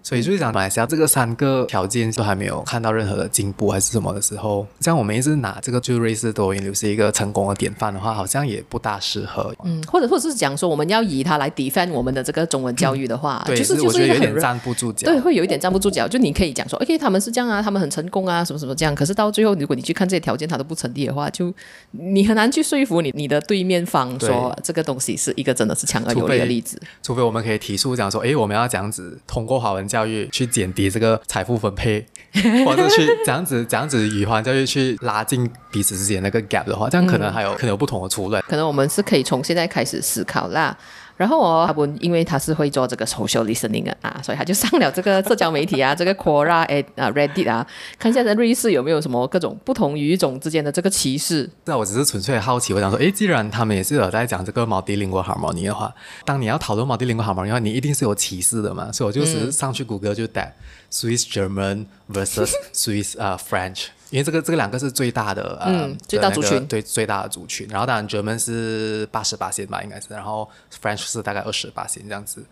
[0.03, 9.53] 所以就是讲马来西亚这个三个条件都还没有看到任何的进步还是什么的时候，像我们一直拿这个就瑞士多元流是一个成功的典范的话，好像也不大适合。
[9.63, 15.05] 嗯，或者或者是讲说我们要以它来 defend 我们的这个中文教育的话，嗯、就是对就是我觉得有点站不住脚。
[15.05, 16.07] 对，会有一点站不住脚。
[16.07, 18.93] 就你可以讲说，OK，他们是这样啊，他们很成功啊，什么什么这样。
[18.95, 21.53] 可是到最后，如果你去看这些条件，它都不成立的话，就
[21.91, 26.77] 你很难去说服你你的对面方说这个东西是一个真的是强而有力的例子。
[27.03, 30.71] 除非，除非我们可以提出讲说，哎，我们要这样子通过华文教育去减。
[30.71, 32.05] 低这个财富分配，
[32.65, 38.37] 或者去这样子这样子以华文教育去拉近彼此之间那个 gap 的话，这样可能还有、嗯、可能有不同的出路。
[38.47, 40.73] 可能我们是可以从现在开始思考啦。
[41.21, 47.65] 然后哦，阿文因为他是会做这个 social listening 的啊，所以他就上了这个社交媒体啊， 这个 Quora 哎啊 Reddit 啊，
[47.99, 51.47] 看一下在瑞士有没有什么各种不同语种之间的这个歧视。
[51.65, 55.93] 那我只是纯粹好奇，我想说，诶，既然他们也是有在讲这个 multilingual harmony 的话，
[56.25, 60.47] 当你要讨论 multilingual harmony 的话，你一定是有歧视的嘛，所以我就是上去谷歌就打
[60.91, 63.87] Swiss German versus Swiss 啊、uh, French。
[64.11, 67.67] 因为这个这个两个是最大的，呃、嗯，最大族群，对，最大的族群。
[67.69, 70.07] 然后当然，German 是八十八线吧，应该是。
[70.09, 70.47] 然后
[70.81, 72.45] French 是大概二十八线这样子。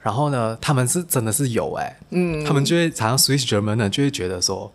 [0.00, 4.72] 然后呢，他们是真的是有哎，嗯，他们就会常常 Swiss German 呢，就会觉得说，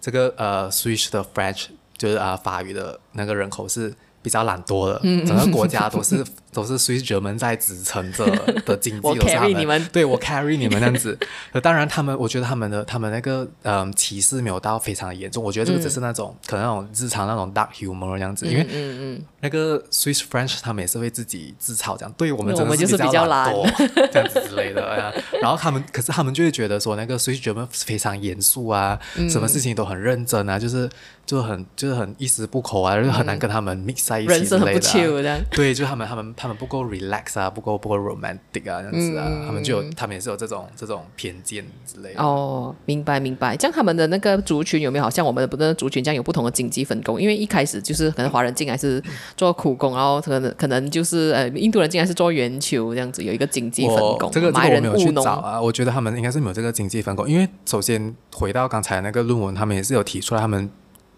[0.00, 6.24] 这个呃 Swiss 的 French 就是啊、呃、法语的那个人口是比较懒惰的，嗯、整个国家都是。
[6.56, 8.24] 都是 Swiss German 在支撑着
[8.64, 11.18] 的经济，我 carry 你们，对我 carry 你们这样子。
[11.62, 15.44] 当然，他们我觉得他们的他们那个嗯歧视没有到非常严重。
[15.44, 18.46] 我觉得这个只是那种、嗯、可能那种日常那种 dark humor 这样子。
[18.46, 23.54] 因为嗯嗯，嗯那个 Swiss French 他们也是会自己自嘲这样，对我们真的是比较懒
[24.10, 25.12] 这样子之类的。
[25.42, 30.88] 然后他们可是他们就会觉得说那个 Swiss German 非常严肃啊，嗯、什么事情都很认真啊，就是
[31.26, 34.38] 就很就是很一丝不苟啊，就是很难跟他们 mix 在一起之类的、啊。
[34.38, 35.38] 人生很不这样。
[35.50, 42.22] 对，就他们他们他们不够 relax 啊，不够不够 romantic 啊，这样子啊，嗯、他们就有他们也是有这种这种偏见之类的。
[42.22, 43.56] 哦，明白明白。
[43.56, 47.20] 这样他们的那个族群有没有好像我们的不同的族群这样有不同的经济分工？
[47.20, 49.02] 因为一开始就是可能华人进来是
[49.36, 54.30] 做苦工，然后可能可能就是呃印度人进来是做圆球这样子，有一个经济分工。
[54.30, 57.28] 这个这个我没有去找啊，我觉得他们应该是没有这个经济分工。
[57.28, 60.70] 因为首先回到刚才那个论文，他们也是有提出来他们。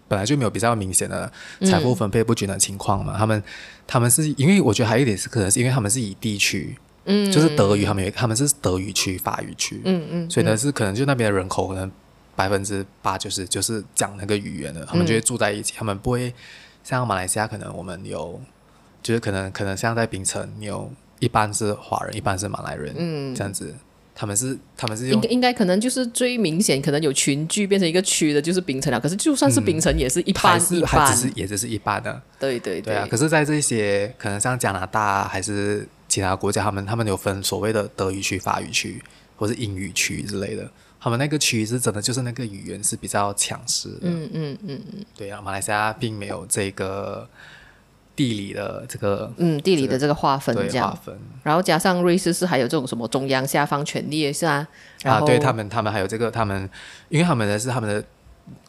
[0.09, 3.13] 本来就没有比较明显的财富分配不均的情况嘛。
[3.15, 3.43] 嗯、他们
[3.87, 11.89] 他们是因为我觉得还有一点是可能是因为他们是以地区，嗯，就是德语他们有他们是德语区、法语区，嗯嗯，所以呢是可能就那边的人口可能
[12.35, 16.33] 百分之八九十就是讲那个语言的，他们就会住在一起，嗯、他们不会
[16.83, 18.41] 像马来西亚可能我们有，
[19.01, 23.75] 就是可能可能像在槟城你有一半是华人，一半是马来人，嗯，这样子。
[24.19, 28.99] 他们是，他们是应应该可能就是最明显，可能有群聚变成一个区的，就是冰城了。
[28.99, 32.21] 可是就算是冰城，也是一半一半，还只是也只是一半的。
[32.37, 33.07] 对对对，对啊。
[33.09, 39.01] 可是，在这些可能像加拿大还是其他国家，他们他们有分所谓的德语区、法语区
[39.37, 40.69] 或是英语区之类的。
[40.99, 43.99] 他们那个区是真的就是那个语言是比较强势的。
[44.01, 45.05] 嗯嗯嗯嗯。
[45.15, 47.25] 对啊，马来西亚并没有这个。
[48.19, 54.67] 地理的这个，嗯，地理的这个划分，这样，划分，然后加上瑞士是还有这种什么中央下放权力是啊，
[55.03, 56.69] 啊，对他们，他们还有这个，他们，
[57.07, 58.03] 因为他们的是他们的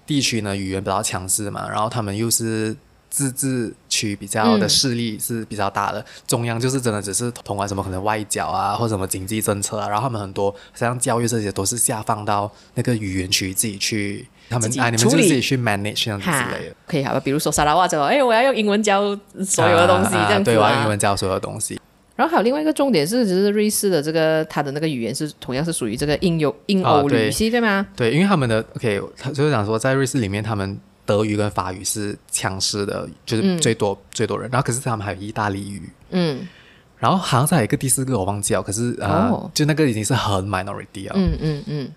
[0.07, 2.77] 地区呢语言比较强势嘛，然后他们又是。
[3.13, 16.77] 自治区比较的势力是比较大的，嗯、中央就是真的只是通过什么可能外交啊，或者什么经济政策啊，然后他们很多像教育这些都是下放到那个语言区自己去，他们啊你们就自己去 manage 这样子之类的。
[16.87, 21.81] 可以好吧，比如说沙拉瓦之后，哎，我要用英文教所有的东西，啊、这样子、啊、对，我要用英文教所有的东西。
[22.17, 27.87] 然后还有另外一个重点是，就是瑞士的这个它的那个语言是同样是属于这个印欧印欧语系，对吗？
[27.97, 30.79] 对，因为他们的 OK，他就是讲说在瑞士里面他们。
[31.07, 34.49] 德语跟法语是强势的，就是最多、嗯、最多人。
[34.53, 36.47] 然后可是他们还有意大利语，嗯，
[36.99, 41.93] 然后好像再有一个第四个我忘记了，可是呃，哦、就那个已经是很 minority 了，嗯嗯嗯。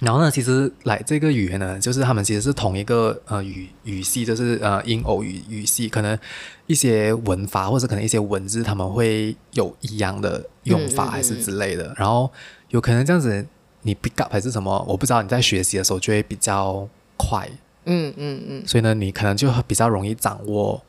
[0.00, 6.18] 然后呢，其实来这个语言呢，就是他们其实是同一个呃语语系，就是呃英欧语语系，可能
[6.66, 11.84] 一些文法或者可能一些文字他们会有一样的用法还是之类的。
[11.84, 12.30] 嗯嗯嗯、然后
[12.70, 13.46] 有可能这样子，
[13.82, 15.20] 你 pick up 还是什么，我不知道。
[15.20, 17.46] 你在学习的时候就会比较快。
[17.84, 20.82] 嗯嗯嗯，所以呢，你可能就比较容易掌握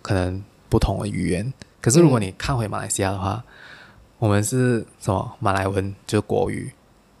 [0.00, 1.52] 可能不同的语言。
[1.80, 3.44] 可是如果你看回马来西亚的话，
[4.18, 5.32] 我们是什么？
[5.38, 6.72] 马来文就是国语，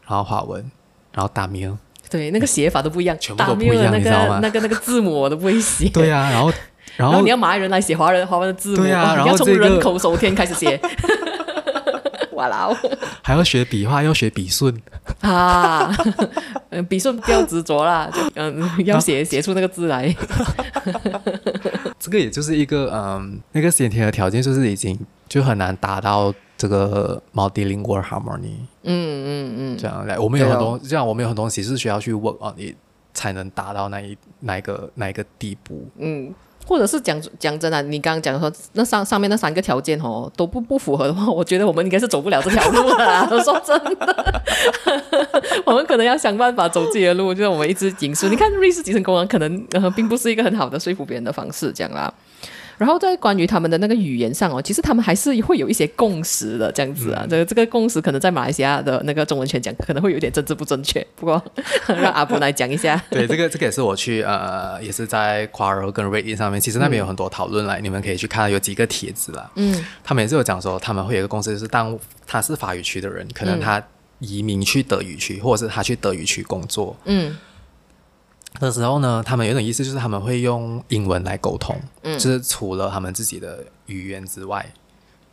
[0.06, 0.70] 然后华文，
[1.12, 1.76] 然后打名，
[2.10, 4.40] 对，那个写法都不一样，全部都不一样，你知道吗？
[4.42, 5.88] 那个那个字母我都不会写。
[5.90, 6.52] 对啊，然后
[6.96, 10.80] 然后你要马来人来写华人华文的字母，对啊，然后你要从人口首天开始写。
[12.32, 12.66] 哇啦！
[13.20, 14.74] 还要学笔画，要学笔顺
[15.20, 15.94] 啊！
[16.70, 20.12] 嗯 笔顺不要执着啦，就嗯，要写写出那个字来。
[22.00, 24.98] 这个也就是一个嗯，那个先天的条件，就是已经
[25.32, 28.58] 就很难达到这个 multilingual harmony。
[28.82, 32.74] 嗯嗯嗯，这样来，我们有很多这样，我们有很多东西是需要去 work on 你
[33.14, 35.86] 才能达到那一那一个那一个地步。
[35.96, 36.34] 嗯。
[36.64, 43.26] 或者是讲讲真的，你刚刚讲说那上上面那三个条件哦都不不符合的话，我觉得我们应该是走不了这条路了。
[43.42, 44.42] 说真的，
[45.64, 48.28] 我们可能要想办法走自己的路，就是我们一直引述。
[48.28, 52.12] 你看瑞士集成工人可能呃并不是一个很好的说服别人的方式，这样啦。
[52.78, 57.26] 然后在关于他们的那个语言上哦，其实他们还是会有一些共识的这样子啊。
[57.28, 61.06] 这个、嗯、这个共识可能在马来西亚的那个中文圈讲，可能会有点政治不正确。
[61.14, 61.42] 不过
[61.86, 63.00] 让阿博来讲一下。
[63.10, 69.50] 对，这个这个也是我去呃，也是在 Quora 跟 Reddit 上面，其实那边有很多讨论来，嗯、你们可以去看有几个帖子啦。
[69.56, 73.82] 嗯，他们也是有讲说，他们会有一个共识，就是当他是法语区的人，可能他
[74.18, 76.96] 移民去德语区，或者是他去德语区工作。
[77.04, 77.36] 嗯。
[78.60, 84.64] 的时候呢，他们有一种意思，就是他们会用英文来沟通，嗯，就是除了他们自己的语言之外，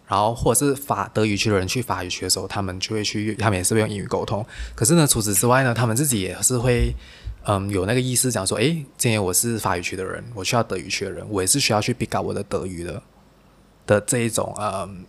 [0.08, 4.46] 然后或者是法德语区的人去法语区的时候，他们就会去，他们也是会用英语沟通。
[4.76, 6.94] 可是呢，除此之外呢，他们自己也是会，
[7.46, 13.02] 嗯，有那个意思讲说，诶，今天我是法语区的人，我需要德语区的人，我也是需要去 pick up 我的德语的
[13.86, 15.06] 的这一种，嗯。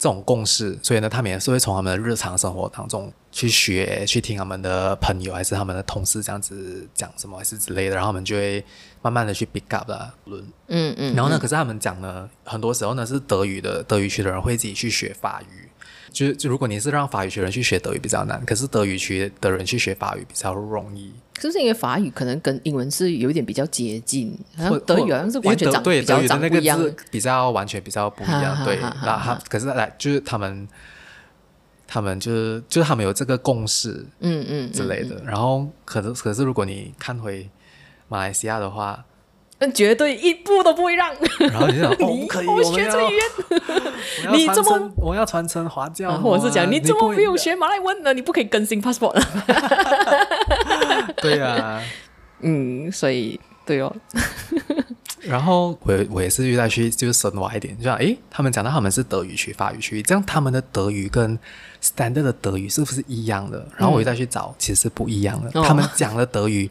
[0.00, 8.64] 这种共识，所以呢，他们也是会从他们的日常生活当中去学，去听他们的朋友还是他们的同事这样子讲什么，还是之类的，然后他们就会
[9.00, 15.68] 慢慢的去 pick up 啦，论，嗯嗯，然后呢，嗯、可是他们讲呢，很多时候呢是德语的德语区的人会自己去学法语。
[16.10, 21.12] 就就如果你是让法语区人去学德语比较难，可是德语区的人去学法语比较容易。
[21.38, 24.36] 是不是因为法语可能跟英文是有一点比较接近？
[24.56, 28.64] 好像德语好像是完全长对比较长不一样，比较完全比较不一样。
[28.64, 30.66] 对，那他可是来就是他们，
[31.88, 35.16] 他们就是就是他们有这个共识，嗯嗯之类的。
[35.16, 37.50] 嗯嗯嗯、然后可是可是如果你看回
[38.06, 39.04] 马来西亚的话。
[39.60, 41.12] 嗯，绝对一步都不会让。
[41.40, 43.24] 然后你想， 哦，可以，我学这语言。
[44.32, 48.14] 你这么，我要传承华教，或者是讲，你怎么没有学马来文呢？
[48.14, 49.22] 你不可以更新 passport 了。
[51.20, 51.82] 对啊，
[52.38, 53.92] 嗯，所以对哦。
[55.28, 61.38] 然后我我也是遇到去就是深挖一点，就像诶，他们讲到他们是德语区、法语区，这样他们的德语跟
[61.82, 63.66] standard 的德语是不是一样的？
[63.76, 65.50] 然后我又再去找，其实是不一样的。
[65.62, 66.70] 他们讲的德语。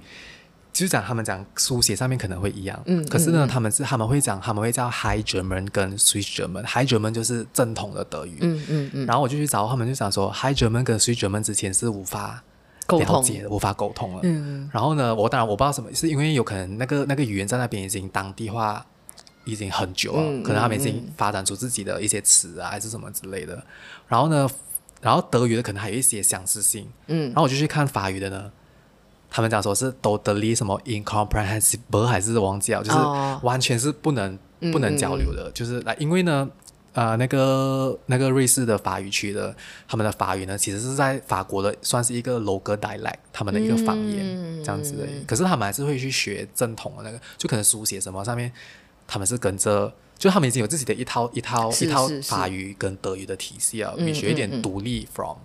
[0.74, 12.44] 就是讲他们讲书写上面可能会一样，嗯，可是呢，嗯、他们是他们会讲他们会叫 High German 跟 Swiss German，High German 就是正统的德语，嗯嗯嗯，然后我就去找他们，就想说 High German 跟 Swiss German 之前是无法
[12.88, 18.86] 了解的，无法沟通了，嗯，然后呢，我当然我不知道什么，是因为有可能那个那个语言在那边已经当地化
[19.46, 23.62] 已经很久了，嗯、可能他们已经发展出自己的一些词啊，还是什么之类的，
[24.08, 24.50] 然后呢，
[25.02, 28.52] 然后德语的可能还有一些相似性，嗯，然后我就去看法语的呢。
[29.30, 32.98] 他们讲说是 totally 什么 incomprehensible 还是忘记了，就是
[33.46, 36.50] 完全是不能、哦、不能交流的，嗯嗯、就是来，因为呢，
[36.98, 39.56] 呃，那个那个瑞士的法语区的
[39.88, 45.06] 他们的法语呢，其实是在法国的算是一个 local dialect，他们的一个方言、嗯、这样子的。
[45.28, 48.52] 可是他们还是会去学正统的那个，就可能书写什么上面，
[49.06, 55.38] 他们是跟着，就他们已经有自己的一套一套一套法语跟德语的体系啊，比学一点独立 from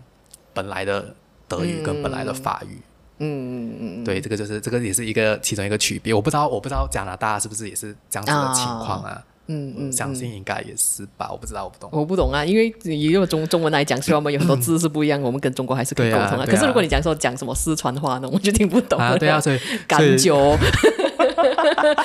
[0.54, 1.14] 本来的
[1.46, 2.80] 德语跟本来的法语。
[3.18, 6.14] 嗯嗯嗯嗯，对，这个就是这个也是一个其中一个区别。
[6.14, 9.22] 我不知道，我不知道加拿大是不是也是这样子的情况啊？
[9.52, 11.28] 嗯嗯，相信应该也是吧。
[11.30, 11.90] 我不知道，我不懂。
[11.92, 16.46] 我不懂啊，因为以用中中文来讲，虽然我们有很多字是不一样，我们跟中国还是可以沟通啊。
[16.46, 19.16] 可是如果你讲说讲什么四川话呢，我就听不懂啊。
[19.18, 20.58] 对啊， 所以感觉。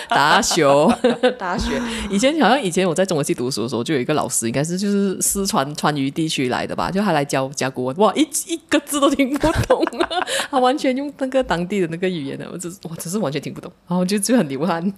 [0.10, 0.66] 大学，
[1.38, 1.80] 大学，
[2.10, 10.10] 以前好像以前我在中文系读书的时候，就有一个老师，应该是就是四川川渝地区来的吧，就他来教教国文，哇，一一个字都听不懂啊，
[10.50, 14.92] 他完全用那个当地的那个语言的，我只是哇，只是完全听不懂，然后就就很流汗。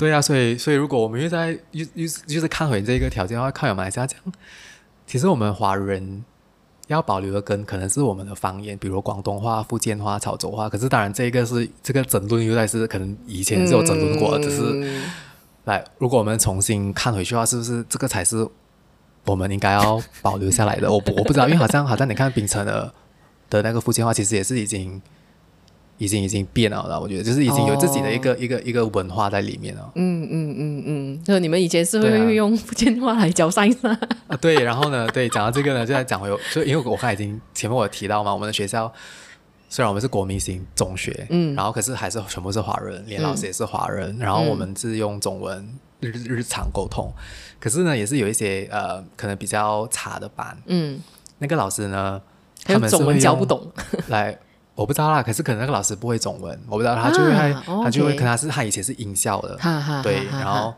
[0.00, 4.18] 对啊，所以所以如果我们又在又又就是看回这个条件的话，看有马来西亚讲，
[5.06, 6.24] 其实我们华人。
[6.90, 10.68] 要保留的根可能是我们的方言，比如广东话、福建话、潮州话。
[10.68, 15.10] 可是当然，这个是这个争论，又在是可能以前是有争论过的，只、嗯、是
[15.66, 18.44] 来，如果我们重新看回去的话，是不是这个才是
[19.24, 20.90] 我们应该要保留下来的？
[20.90, 22.92] 我不我不知道，因为好像好像你看槟城的
[23.48, 25.00] 的那个福建话，其实也是已经。
[26.00, 29.92] 已经已经变了，我觉得就是已经有自己的一个、哦、一个一个文化在里面了。
[29.96, 33.98] 嗯嗯嗯嗯，就你们以前是会用福建话来教上吗？
[34.26, 34.54] 啊，对。
[34.64, 38.90] 然后呢，对，讲到这个呢，就在讲回，就因为我刚才已经前面我有提到嘛，我们的学校
[39.68, 45.68] 虽然我们是国民型中学，嗯，然后可是还是全部是华人，连老师也是华人，嗯、然后我们是用中文
[46.00, 47.12] 日日常沟通，
[47.58, 50.98] 可是呢，也是有一些呃可能比较差的班，嗯，
[51.40, 52.22] 那个老师呢，
[52.64, 53.70] 他们中文教不懂
[54.08, 54.38] 来。
[54.80, 60.72] 我不知道啦，可是可能那个老师不会中文，我不知道他就会他、啊、他就会，可能他是他以前是音校的，哈哈对，然后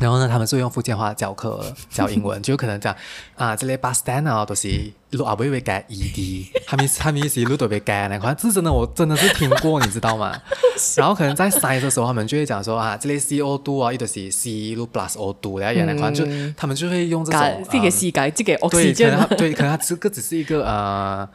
[0.00, 2.92] 然后呢，他们是用福建话教课教英文，就可能讲
[3.36, 4.68] 啊，这类 bus stand 啊，都是
[5.12, 10.36] 路啊不会改 ed，他们 他们意思路都被改那块，这真的我真的是听过，你知道吗？
[10.96, 16.24] 然后可能在 size 的时候，他们就会讲说啊，这里 co 度啊，一都是 c 路 plus o 度，然后那块就
[16.56, 21.28] 他们就会用这种这个 c 改这个 o 对，可能对，可能他这个只是一个呃，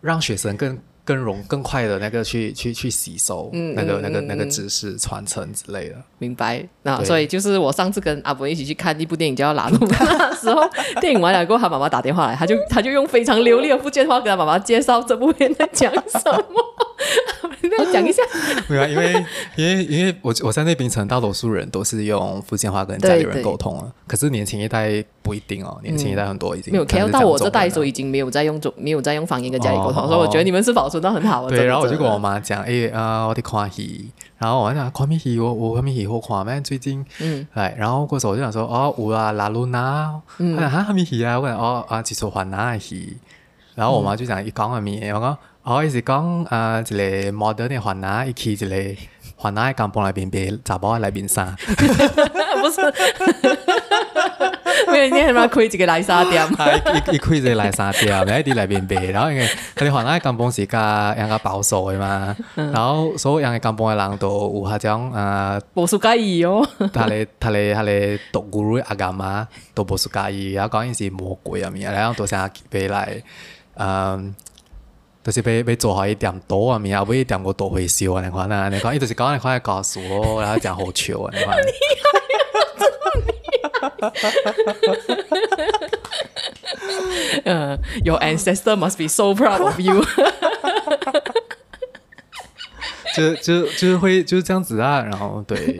[0.00, 0.76] 让学生更。
[1.08, 6.62] 更容更快的那个去去去吸收那个、嗯、那个那个知识传承之类的，明白？
[6.82, 10.60] 那所以就是我上次跟阿伯一起去看一部电影叫《拉鲁》的时候，
[11.00, 16.62] 电影完了过后，他妈妈打电话来，他就 他就用非常流利的福建话跟他妈妈介绍这部片在讲什么。
[17.78, 18.22] 再讲一下，
[18.68, 19.24] 没有，因为
[19.56, 23.92] 因为因为我我在那边，城大多数人都是用福建话跟家里人沟通啊。
[24.06, 26.84] 可是年轻一代不一定哦，年轻一代很多已经没有。
[26.84, 31.48] 可能到我这代的时候，已经没有在用中，没有在用方言跟家里沟通，所以我觉得你们是保存到很好。
[31.48, 36.58] 对，然后我就跟我妈讲，哎啊，我得看戏，然后我讲看咩戏，我我看咩戏好看咩？
[36.62, 41.38] 最近，嗯，哎，然后过时候我就想说，哦，有啊，拉鲁娜，嗯，哈哈咩戏啊？
[41.38, 43.18] 我讲哦啊，是说华纳的戏，
[43.74, 45.36] 然后我妈就讲一讲啊咩，我讲。
[45.64, 48.96] 哦，伊是讲呃，一个模特儿换哪一起，一个
[49.36, 51.54] 换哪一间房来边边，查某来边衫。
[52.68, 52.92] 不是，
[54.90, 56.44] 没有，你他妈开一个奶茶店。
[57.12, 66.66] 一一开一个奶茶店，咪喺啲来边边，然后因为佢哋换哪一间房是加人家保守的嘛，然后所有人嘅间房嘅人都有下种呃，无数介意哦。
[66.92, 73.22] 他哋他哋他哋读古鲁阿甘嘛，都无数介意，然后讲伊是魔鬼啊咪，然后都想俾来，
[73.76, 74.34] 嗯。
[75.24, 81.54] 就是被被做好一点多啊，咪啊，不一点过多回收啊，你看呐，你看，伊就是讲你看告诉我，然后讲好笑啊， 你看。
[83.80, 84.10] Uh,
[87.44, 90.04] 嗯，Your ancestor must be so proud of you。
[93.18, 95.76] 就就就是会就是这样子啊，然后对，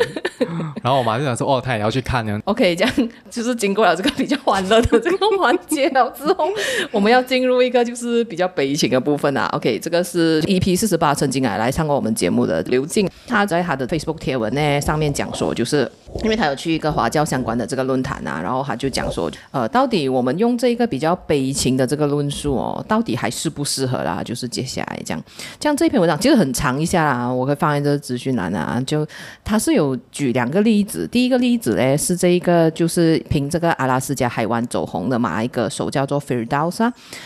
[0.82, 2.40] 然后我妈就想说，哦，她也要去看呢。
[2.44, 6.48] OK，这样就是经过了这个比较欢乐的这个环节了之后，
[6.90, 9.46] 我们要进入一个就是比较悲情的部分啊。
[9.52, 15.90] OK，这个是 EP 四十八曾经来来上过我们节目的刘静，他在他的 Facebook 贴文呢上面讲说，就是
[16.24, 24.22] 因为他有去一个华教相关的这个论坛啊，然后他就讲说，呃，到底我们用这个比较悲情的这个论述哦，到底还适不适合啦？
[24.24, 25.22] 就是接下来这样，
[25.60, 27.27] 这样这篇文章其实很长一下啦。
[27.34, 28.80] 我会放在这个资讯栏啊。
[28.86, 29.06] 就
[29.44, 36.80] 他是有举两个例子，第一个例子嘞是这一个就是凭这个阿拉斯加海湾走红的马来歌手叫做 Firdaus，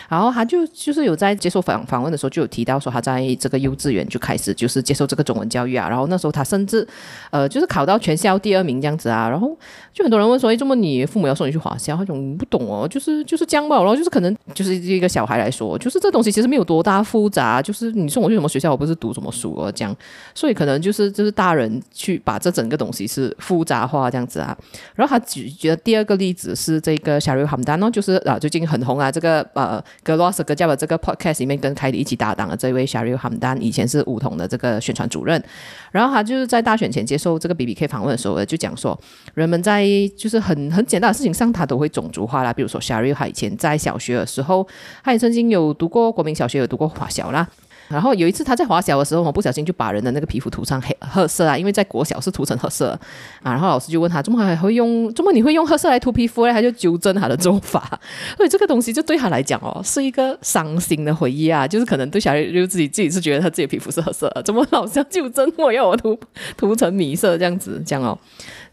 [0.08, 6.86] 然后他就就是有在接受访访问的时候就有提到说他在这个幼稚园就开始就是接受这个中文教育啊，然后那时候他甚至
[7.30, 9.56] 呃就是考到全校第二名这样子啊，然后
[9.92, 19.96] 就很多人问说，哎，这么你父母要送你去华校，他说不懂哦，就是就是这样吧，然后就是可能就是一个小孩来说，就是这东西其实没有多大复杂，就是你送我去什么学校，我不是读什么书哦，这样，
[20.34, 24.56] 所以可能就是就是大人去把这整个东西是复杂化这样子啊。
[24.94, 33.12] 然后他举举的第二个例子是这个 s h a r i l Hamdan 哦，就是啊最近很红啊，这个呃格罗斯格加的这个 podcast 里面跟凯里一起搭档的这位 s h a r i
[33.12, 35.42] l Hamdan，以前是梧桐的这个宣传主任，
[35.90, 38.98] 然后他就是在大选前接受这个 BBK 访问的时候就讲说，
[39.34, 39.84] 人们在
[40.16, 44.66] 就是很很简单的事情上他都会种族化啦，比如说 s h a r i l 他以前在小学的时候，
[45.02, 47.48] 他也曾经有读过国民小学，有读过华小啦。
[47.92, 52.98] 然后有一次他在华小的时候，我不小心就把人的那个皮肤涂上黑褐色啊，因为在国小是涂成褐色
[53.42, 53.52] 啊。
[53.52, 55.12] 然后老师就问他，怎么还会用？
[55.14, 56.52] 怎么你会用褐色来涂皮肤呢？
[56.52, 58.00] 他就纠正他的做法。
[58.36, 61.68] 所以这个东西就对他来讲哦，是一个伤心的回忆啊。
[61.68, 66.18] 就是可能对小孩就自己自己是觉得他自己皮肤是褐色，怎么老师要纠正我，要我涂
[66.56, 67.82] 涂成米色这样子？
[67.86, 68.18] 这样哦，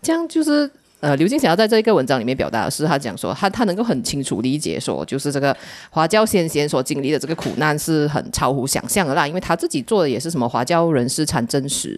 [0.01, 0.69] 这样就是。
[1.01, 5.55] 呃，刘静想要在这一个文章里面表达的是，他讲说他他能够很清楚理解说，就是这个
[5.89, 11.97] 华教先贤所经历的这个苦难是很超乎想象的啦，因为他自己做的也是什么华教人士产真实，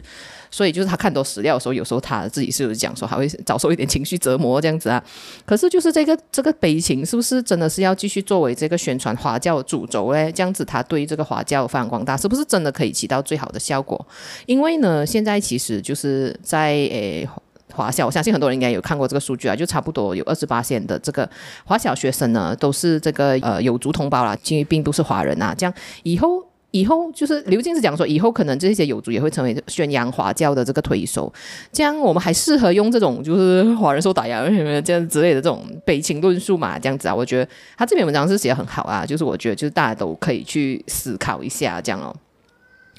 [0.51, 5.03] 所以就是他看多史料的时候，有时候他自己是有讲说还会遭受一点情绪折磨这样子啊。
[5.47, 10.31] 可是就是这个这个悲情是不是真的是要继续作为这个宣传华教的主轴嘞？
[10.31, 14.05] 这样子他对这个华教发扬光大，是不是真的可以起到最好的效果？
[14.45, 17.27] 因为呢，现在其实就是在诶。
[17.73, 21.29] 华小，我相信很多人应该有看过这个数据啊，就差不多有二十八线的这个
[21.65, 25.53] 华小学生呢，都是这个呃有族同胞啦，其实并不是华人啊。
[25.57, 31.31] 这样以后以后就是刘静是讲说，以后可能这些有族也会成为宣扬华教的这个推手。
[31.71, 36.79] 这样我们还适合用这种就是华人受打压什么这样之类的这种悲情论述嘛？
[36.79, 42.15] 这样子啊，我觉得他这篇文章是写得很好啊，就是我觉得就是大家都可以去思考一下这样哦。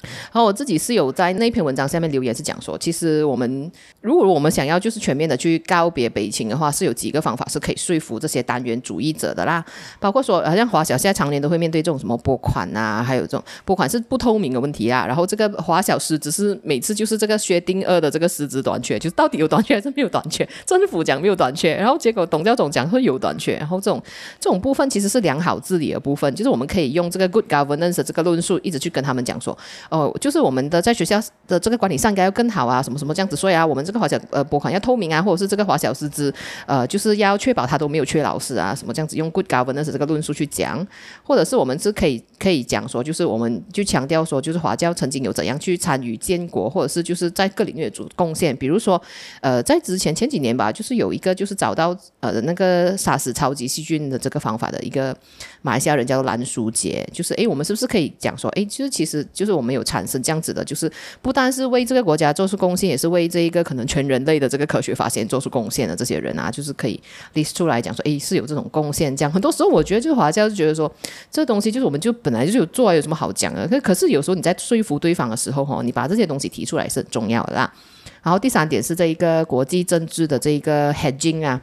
[0.03, 9.63] 然后我自己是有在那篇文章下面留言，是讲说，其实我们如果我们想要就是全面的去告别北青的话，是有几个方法是可以说服这些单元主义者的啦。
[9.99, 15.05] 包括说，好像华小现在常年都会面对这种什么拨款啊，还有这种拨款是不透明的问题啊。
[15.07, 20.47] 然后这个华小师只是每次就是这个薛定谔的这个师资短缺，就是到底有短缺还是没有短缺？
[20.65, 23.55] 政府讲没有短缺，然后结果董教总讲会有短缺。
[23.55, 24.01] 然后这种
[24.39, 29.57] 这种部分其实是良好治理的部分，就是我们可以用这个 good governance 的这个论述一直去跟他们讲说。
[29.93, 36.33] 哦，就是我们的在学校的这个管理上应该要更好啊，什么什么这样子，所以啊，我们这个华小呃拨款要透明啊，或者是这个华小师资
[36.65, 40.83] 呃，就是要确保他都没有缺老师啊，什么这样子，用 good governance 这个论述去讲，
[41.21, 48.99] 或者是我们是可以可以讲说，就是我们就强调说，就是华教曾经有怎样去参与建国，或者是就是在各领域的主贡献，比如说
[49.41, 55.15] 呃，在之前前几年吧，就是有一个就是找到呃那个杀死超级细菌的这个方法的一个
[55.61, 60.23] 马来西亚人叫做蓝书杰，就是诶，我们是不是可以讲说，诶，就是其实就是我们有产生。
[60.23, 60.89] 这样子的，就是
[61.21, 66.97] 不单是为这个国家做出贡献，也是为这一个可能全人类的这个科学发现做出贡献的这些人啊，就是可以
[67.33, 69.15] list 出来讲说，诶，是有这种贡献。
[69.15, 70.89] 这样很多时候，我觉得就是华教就觉得说，
[71.29, 73.67] 这东西就是我们就本来就有做，有什么好讲的？
[73.67, 77.73] 可可是有时候你在说服对方的时候，哈，你把这些东西提出来是很重要的啦。
[78.21, 81.59] 然后第三点是这一个国际政治的这一个 hedging 啊。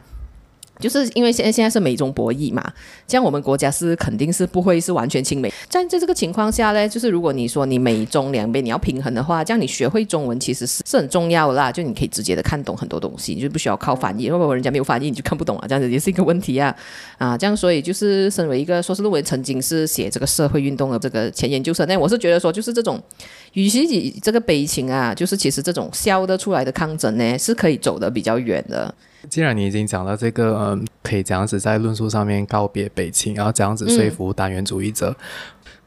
[0.81, 2.61] 就是因为现在现在是美中博弈嘛，
[3.07, 5.53] 这样我们国家是肯定是不会是完全亲美。
[5.69, 11.71] 在在这个情况下呢，就是如果你说你美中两边你要平衡的话，这样你学会中文其实是是很重要的啦。
[11.71, 16.75] 就你可以直接的看懂很多东西，你就不需要靠翻译，如果人家没有翻译你就看不懂啊，这样子也是一个问题啊
[17.17, 23.01] 啊，这样所以就是身为一个硕士论文曾经是写这个社会运动的这个前研究生，那我是觉得说就是这种
[23.53, 28.93] 与其以这个悲情啊，就是其实这种笑得出来的抗争呢，是可以走得比较远的。
[29.29, 35.15] 既然你已经讲到这个，嗯，可以这样子在论述上面告别北清，然后这样子说服单元主义者，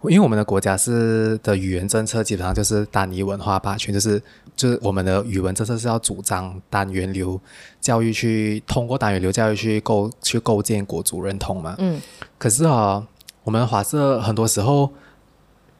[0.02, 4.22] 嗯、因为我们的国家是的语言政策基本上就是单一文化霸权，就是
[4.54, 7.38] 就是我们的语文政策是要主张单元流
[7.80, 11.74] 教育去，去通过单元流教育去构去构建国族认同嘛。
[11.78, 12.00] 嗯。
[12.38, 13.04] 可是啊，
[13.42, 14.90] 我们华社很多时候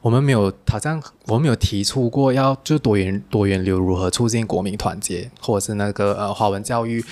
[0.01, 7.03] 我们没有，好像我们没有提出过要就多元多元流如何促进国民团结，或者是那个呃华文教育。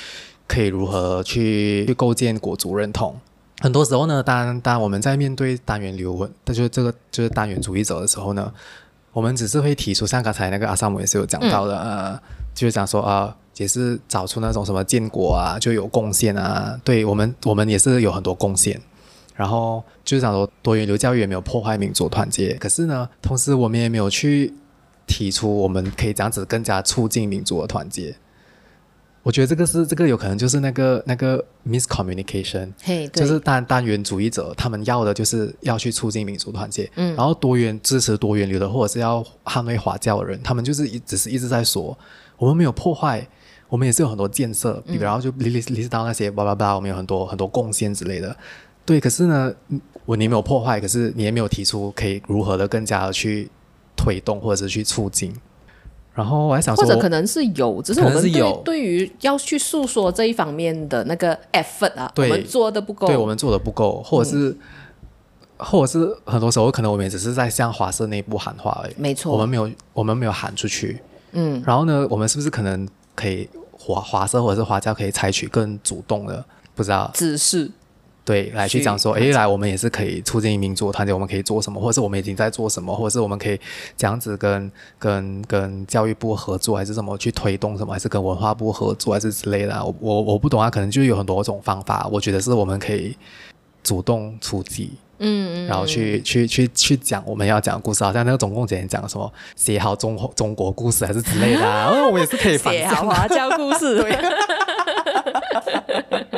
[0.47, 3.15] 可以如何去去构建国族认同？
[3.61, 8.51] 很多时候呢，当当我们在面对单元流文，那就是这个就是单元主义者的时候呢，
[9.13, 12.19] 我们只是会提出像刚才那个阿萨姆也是有讲到的，嗯、呃，
[12.53, 18.77] 就是讲说啊、呃，也是找出那种什么建国啊就有贡献啊，对我们我们也是有很多贡献，
[19.35, 24.53] 然后就是讲说多元流教育也没有破坏民族团结，可是呢，同时我们也没有去
[25.07, 28.13] 提出我们可以这样子更加促进民族的团结。
[29.23, 41.97] 我觉得这个是这个有可能就是那个那个 miscommunication，嘿，就是单单元主义者他们要的就是要去促进民族团结，嗯，然后多元支持多元流的或者是要捍卫华教的人，他们就是一只是一直在说
[42.37, 43.25] 我们没有破坏，
[43.69, 48.35] 我们也是有很多建设，比如然后就 list list 到那些巴拉巴拉，我们有很多很多贡献之类的，
[48.85, 49.53] 对，可是呢，
[50.03, 53.49] 我你没有破坏，可是你也没有提出可以如何的更加的去
[53.95, 55.33] 推动或者是去促进。
[56.13, 58.61] 然后我还想说，或者可能是有，只是我们对有。
[58.63, 62.29] 对于要去诉说这一方面的那个 effort 啊，对。
[62.29, 64.57] 我们做的不够，对我们做的不够，或者是、嗯、
[65.57, 71.01] 或者是很多时候可能我们也只是在向华社内部喊话而已，没错，我们没有我们没有喊出去，
[71.31, 76.45] 嗯，然后呢，我们是不是可能可以华华社或者是华教可以采取更主动的，
[76.75, 77.71] 不知道指示。
[78.25, 83.59] 对，来去讲说，哎，来，我们也是可以促进民族团结，我们可以做什么，或者是我们已经在做什么，或者是我们可以
[83.97, 89.83] 这样子跟跟跟教育部合作，还是什么去推动什么，还是跟文化部合作，还是之类的。
[89.83, 92.07] 我我我不懂啊，可能就有很多种方法。
[92.09, 93.13] 我觉得是我们可以
[93.83, 104.01] 主动出击，嗯，然后去去去去讲我们要讲的故事，好像那个总共姐讲什么写好中中国故事还是之类的啊， 我也是可以写好华教故事，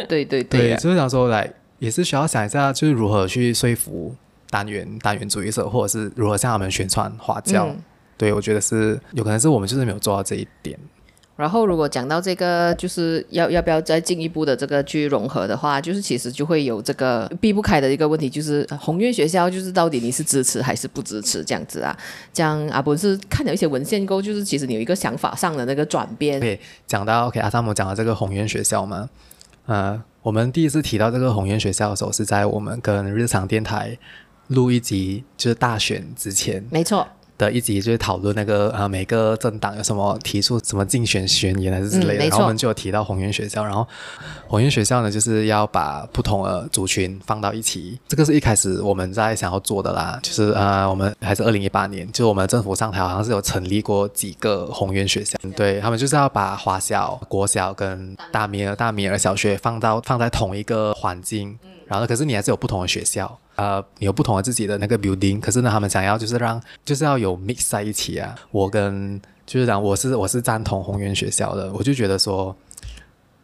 [0.08, 1.48] 对 对对，对，就是想说来。
[1.80, 4.16] 也是需要想一下，就是如何去说服
[4.50, 7.68] 单元单元主义者，或者是如何向他们宣传华教。
[7.68, 7.78] 嗯、
[8.18, 10.78] 对，我觉得是有可能是我们就是没有做到这一点。
[11.38, 21.94] 然后，如果讲到这个，就是要要不要再进一步的这个去融合的话，就是其实就会有这个避不开的一个问题，就是宏愿学校就是到底你是支持还是不支持这样子啊？
[22.34, 26.40] 这样阿博是看了一些文献过后，就是其实你有一个想法上的那个转变。
[26.40, 26.58] 对，
[26.88, 29.10] 讲到 OK，阿萨姆讲到这个宏愿学校嘛，
[29.66, 30.04] 呃。
[30.26, 33.96] 我们第一次提到这个宏愿学校的时候，是在我们跟日常电台
[34.48, 36.66] 录一集，就是大选之前。
[36.72, 37.08] 没错。
[37.38, 43.86] 的一集就是讨论那个呃每个政党有什么提出什么竞选宣言还是之类的，嗯、然后我们就有提到宏源学校，然后
[44.48, 61.58] 宏源学校呢就是要把不同的族群放到一起，这个是一开始我们在想要做的啦，就是呃我们还是二零一八年，就是我们政府上台好像是有成立过几个宏源学校，对他们就是要把华小、国小跟大米尔大米尔小学放到放在同一个环境，
[61.88, 63.40] 然后可是你还是有不同的学校。
[63.56, 68.36] 呃，有不同的自己的那个 building，可是呢，他们想要就是让，就是要有 mix 在一起啊。
[68.52, 72.54] 我跟就是讲，我是我是赞同宏源学校的，我就觉得说，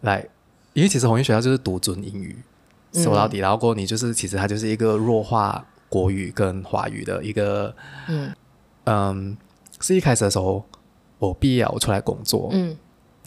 [0.02, 0.28] 来，
[0.74, 2.36] 因为其实宏源学校就是独尊英语，
[2.92, 7.74] 说到底，嗯、然后过后你就是其实它就是一个弱化国语跟华语的一个，
[8.10, 8.36] 嗯
[8.84, 9.38] 嗯，
[9.80, 10.62] 是一开始的时候
[11.20, 12.76] 我毕业我出来工作，嗯，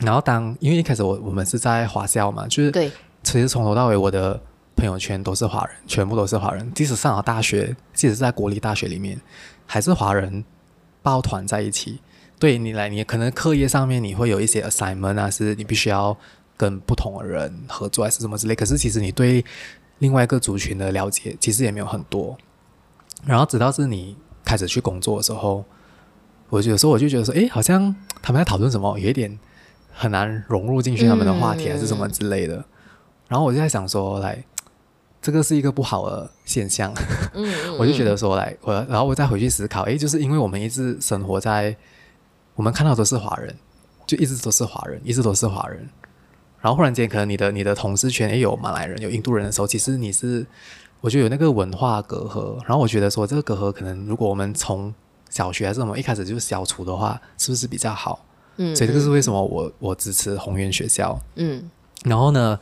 [0.00, 2.92] 然后当因为一开始我我们是在华校嘛，就是对，
[3.22, 4.38] 其实从头到尾我的。
[4.76, 6.70] 朋友圈都是华人，全部都是华人。
[6.74, 9.20] 即使上了大学，即使在国立大学里面，
[9.66, 10.44] 还是华人
[11.02, 12.00] 抱团在一起。
[12.38, 16.16] 对你来，你可能课业上面你会有一些 assignment 啊，是你必须要
[16.56, 18.54] 跟不同的人合作，还是什么之类。
[18.54, 19.42] 可是其实你对
[20.00, 22.36] 另外一个族群的了解，其实也没有很多。
[23.24, 25.64] 然后直到是你开始去工作的时候，
[26.50, 29.38] 我有时候我就觉得说，诶，好像他们在讨论什么，有一点
[29.92, 32.62] 很难融入进去他们的话题，还是什么之类的。
[33.28, 34.44] 然后我就在想说，来。
[35.24, 36.92] 这个是一个不好的现象，
[37.32, 41.74] 嗯我就觉得说，来我，然后我再回去思考，诶，就是因为我们一直生活在，
[42.54, 43.56] 我们看到都是华人，
[44.06, 45.88] 就一直都是华人，一直都是华人，
[46.60, 50.44] 然后忽然间，可能你的你的同事圈也有马来人，有印度人的时候，其实你是，
[51.00, 54.94] 我觉得有那个文化隔阂，然后我觉得说，这个隔阂可能如果我们从
[55.30, 58.22] 小学还是什么一开始就消除的话，是不是比较好？
[58.58, 61.70] 嗯，嗯，所以这个是为什么我我支持宏源学校，嗯，
[62.04, 62.60] 然后呢？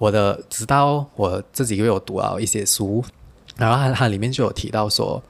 [0.00, 3.04] 我的直到我这几个月有读了一些书，
[3.58, 5.22] 然后他他里面就有提到说，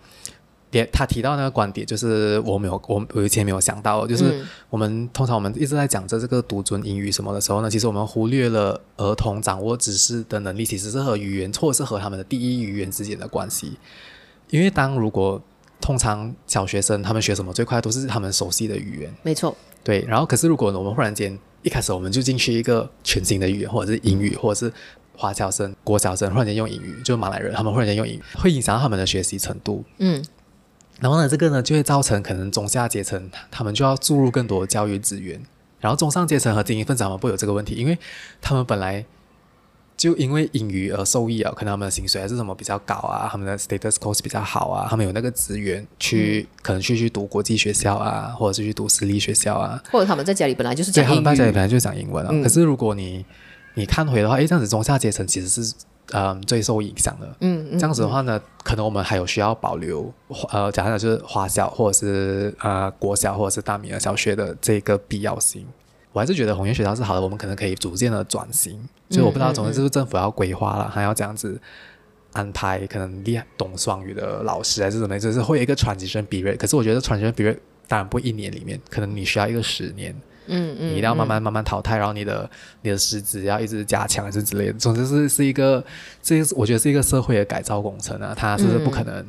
[0.70, 13.76] 也他提到那个观点，就是我没有我我以前没有想到，就是我们、嗯、通常我们一直在讲着这个独尊英语什么的时候呢，其实我们忽略了儿童掌握知识的能力，其实是和语言或者是和他们的第一语言之间的关系。
[14.50, 15.42] 因为当如果
[15.80, 20.04] 通常小学生他们学什么最快都是他们熟悉的语言，没错，对。
[20.06, 24.72] 然后可是如果我们忽然间一开始我们就进去一个全新的语言，或者是英语，或者是
[25.16, 29.84] 华侨生、国侨生，忽然间用英语，就是马来人，他们忽然间用英语，会影响到他们的学习程度。
[29.98, 30.24] 嗯，
[31.00, 35.40] 然后呢，这个呢就会造成可能中下阶层他们就要注入更多教育资源，
[35.80, 37.98] 然后中上阶层和精英分子他们不会有这个问题，因为
[38.40, 39.04] 他们本来。
[40.00, 52.30] 就因为英语而受益啊，可能他们的薪水还是什么比较高啊，他们的 status quo 比较好啊，他们有那个资源去、嗯、可能去去读国际学校啊，或者是去读私立学校啊，或者他们在家里本来就是讲英语，对，他们在家里本来就讲英文啊。
[52.32, 53.22] 嗯、可是如果你
[53.74, 55.74] 你看回的话，诶，这样子中下阶层其实是
[56.12, 57.36] 嗯最受影响的。
[57.40, 60.10] 嗯，嗯这样子的话呢，可能我们还有需要保留
[60.50, 65.66] 呃，讲的就是华小或者是呃国小或者是大米的小学的这个必要性。
[66.12, 68.78] 我还是觉得宏源学校是好的，我们可能可以逐渐的转型。
[69.10, 71.60] 所以我不知道，总之是不是政府要规划了，还要这样子
[72.32, 76.56] 安排，可能厉害懂双语的老师还是怎么样，就是会有一个 transition period。
[76.56, 77.58] 可是我觉得 transition period
[77.88, 80.14] 当然不一年里面，可能你需要一个十年。
[80.52, 82.48] 嗯嗯，你一定要慢慢慢慢淘汰，然后你的
[82.82, 84.72] 你的师资要一直加强，还是之类的。
[84.72, 85.84] 总之是是一个，
[86.20, 89.24] 这是我觉得是一个社会的改造工程啊，它是不可能。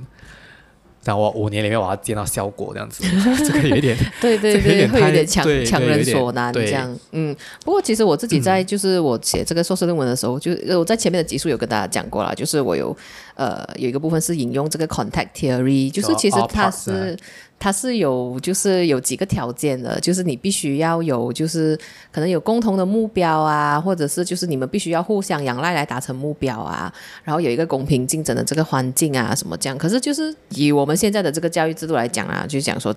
[1.04, 3.04] 像我五年里面我要见到效果这样子，
[3.44, 6.98] 这个有一点， 对对对，会有点强强人所难这样。
[7.12, 7.36] 嗯，
[7.66, 12.96] 不过其实我自己在就是我写这个硕士论文的时候，嗯、就我在前面的集数有跟大家讲过了，就是我有
[13.36, 17.18] 呃有一个部分是引用这个 contact theory，就是其实它是。
[17.64, 21.78] 它是有，就是有几个条件的，就是你必须要有，就是
[22.12, 26.92] 可能有共同的目标啊，或者是就是你们必须要互相仰赖来达成目标啊，
[27.24, 29.78] 然后有一个公平竞争的这个环境啊，什么这样。
[29.78, 32.92] 可是就是以我们现在的这个教育制度来讲啊，就讲说，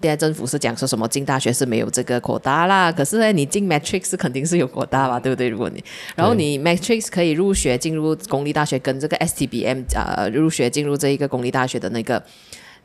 [0.00, 5.48] 现在政府是讲说什么进大学是没有这个扩大啦，可是呢，你进 matrix 肯定是有 quota 吧，对不对？
[5.48, 5.82] 如果你，
[6.14, 12.22] 然后你 matrix 可以入学进入公立大学，跟这个 STBM 呃入学进入这一个公立大学的那个。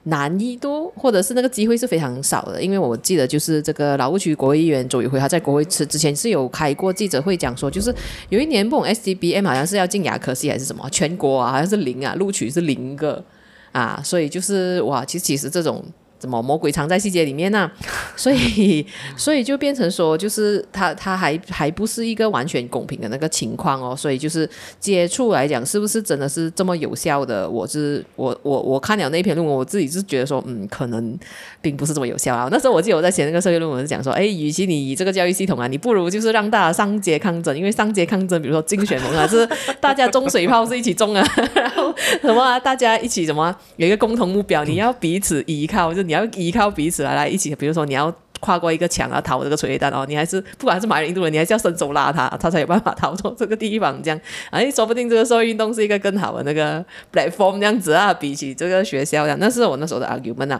[0.03, 7.93] 难易度或者是那个机会是非常少的，因为我记得就是这个劳务区国会议员周宇辉他在国会之之前是有开过记者会讲说，就是
[8.29, 13.23] 有一年不懂 SDBM 好像是要进牙科系还是什么，全国啊好像是零啊，录取是零个
[13.71, 15.83] 啊，所以就是哇，其实其实这种。
[16.19, 17.71] 怎么魔鬼藏在细节里面呢？
[18.15, 23.95] 所以，所以就变成说，就是他他还还不是一个完全公平的那个情况哦。
[23.95, 24.47] 所以就是
[24.79, 27.49] 接触来讲，是不是真的是这么有效的？
[27.49, 31.17] 我是我我我看了那篇论文，我自己是觉得说，嗯，可能
[31.61, 32.49] 并不是这么有效啊。
[32.51, 39.47] 那时候我记得我在写那个社会论文是讲说，哎，与其你以这个教育系统啊，你不如就是让大家上街抗争，因为上街抗争，比如说竞选盟啊， 是
[39.79, 46.08] 大家中水泡是一起中啊，然 后什么啊，大家一起什么有一个共同目标，你要彼此依靠，就。
[46.09, 54.01] 你要依靠彼此来来一起，比如说你要跨过一个墙啊，逃这个催泪弹哦，你还是不管是马来人、印度人，你还是要伸手拉他，他才有办法逃脱这个地方。
[54.01, 56.83] 这样，哎，说不定这个社会运动是一个更好的那个
[57.13, 60.59] platform 这样子啊，比起这个学校这样，那是我那时候的 argument 啊。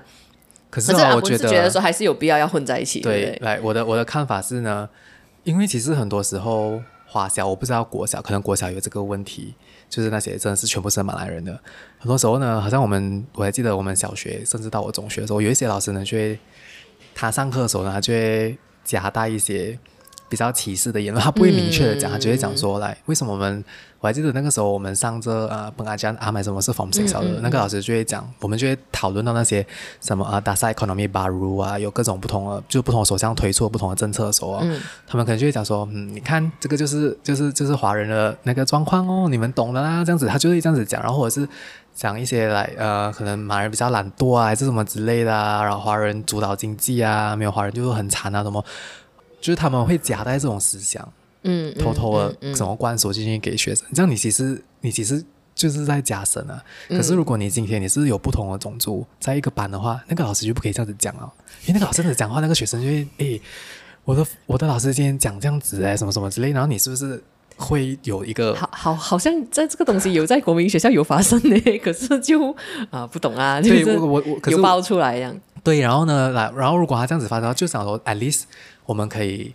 [0.70, 3.00] 可是，啊，我觉得，觉得说还是有必要要混在一起。
[3.00, 4.88] 对，对，来，我的我的看法是呢，
[5.44, 9.56] 因为其实很多时候华小，我不知道国小，可能国小有这个问题。
[9.90, 11.60] 就是那些真的是全部是马来人的，
[11.98, 16.40] 很多时候呢，好像我们我还记得我们小学，甚至到我中学的时候，有一些老师呢，就会
[17.16, 19.78] 他上课的时候呢，他就会夹带一些。
[20.30, 23.64] 比较歧视的言论，他不会明确的讲，嗯、他就会讲说，来，为什么我们，
[24.00, 29.66] 我还记得那个时候我们上着啊，本来讲阿买什么是 form six 的，嗯、那个老师就会讲，我们就会讨论到那些
[30.00, 41.50] 什么啊，Dasar Economy Baru 啊，有各种不同的，就不同的首相推出不同的政策的时候，嗯、他们可能就会讲说，嗯，你看这个就是就是就是华人的那个状况哦，你们懂的啦，这样子，他就会这样子讲，然后或者是
[41.96, 48.64] 讲一些来呃，可能马来人比较懒惰啊，还是什么之类的啊，然后华人主导经济啊，没有华人就是很惨啊，什么。
[49.40, 51.08] 就是他们会夹带这种思想，
[51.44, 55.24] 嗯，偷偷的怎么灌输进去给学生，这样你其实你其实
[55.56, 56.62] 就是在加深啊。
[56.90, 61.32] 可是如果你今天你是有不同的种族在一个班的话，那个老师就不可以这样子讲了，
[61.66, 63.42] 因为那个老师这样子讲话，那个学生就会诶，
[64.04, 67.22] 我的我的老师今天讲这样子哎，什么什么之类，然后你是不是
[67.58, 71.62] 会有一个好好好像在这个东西有在国民学校有发生呢？
[71.84, 72.56] 可是就
[72.90, 75.38] 啊不懂啊，对我我我有爆出来一样。
[75.62, 78.44] 对，然后呢，来，然后如果他这样子发生，就想说，at least
[78.90, 79.54] 我们可以，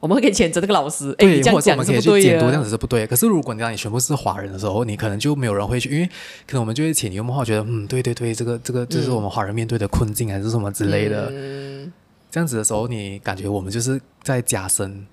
[0.00, 3.06] 我们可以谴责这个老师，对，这样或者我们可以去这样子是不对。
[3.06, 6.06] 可是如果你让你全部是华人的时候，你可能就没有人会去，因为
[6.46, 11.28] 可能我们就会潜移默化觉得，嗯，对对对，这个这个就是我们华人面对的困境，还是什么之类的。
[11.30, 11.92] 嗯，
[12.30, 15.06] 这样子的时候，你感觉我们就是在加深。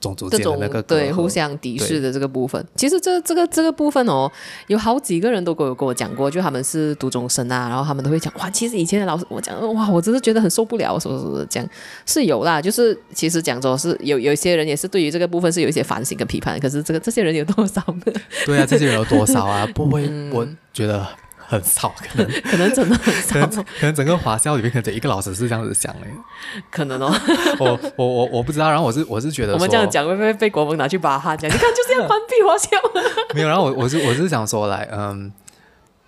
[0.00, 4.30] 种族间的那个对互相敌视的这个部分，其实这这个这个部分哦，
[4.68, 11.68] 有好几个人都跟我跟我讲过，就他们是读中生啊，然后他们都会讲哇，其实以前的老师我讲哇，我真是觉得很受不了，什么什么这样
[12.06, 18.12] 是有啦，就是其实讲说是有有一些人也是对于这个部分是有一些反省跟批判，可是这个这些人有多少呢？
[18.46, 19.66] 对啊，这些人有多少啊？
[19.74, 21.06] 不会，嗯、我觉得。
[21.50, 23.14] 很少，可能可能真的很
[23.50, 26.06] 少，可能整个华校里面可能只一个老师是这样子想的，
[26.70, 27.10] 可能哦，
[27.58, 31.50] 我我我我不知道，然后我是我是觉得，我们这样讲会不会被国文拿去把哈讲？
[31.50, 32.68] 你看就是要关闭华校，
[33.34, 35.32] 没有，然后我我是我是想说来，嗯，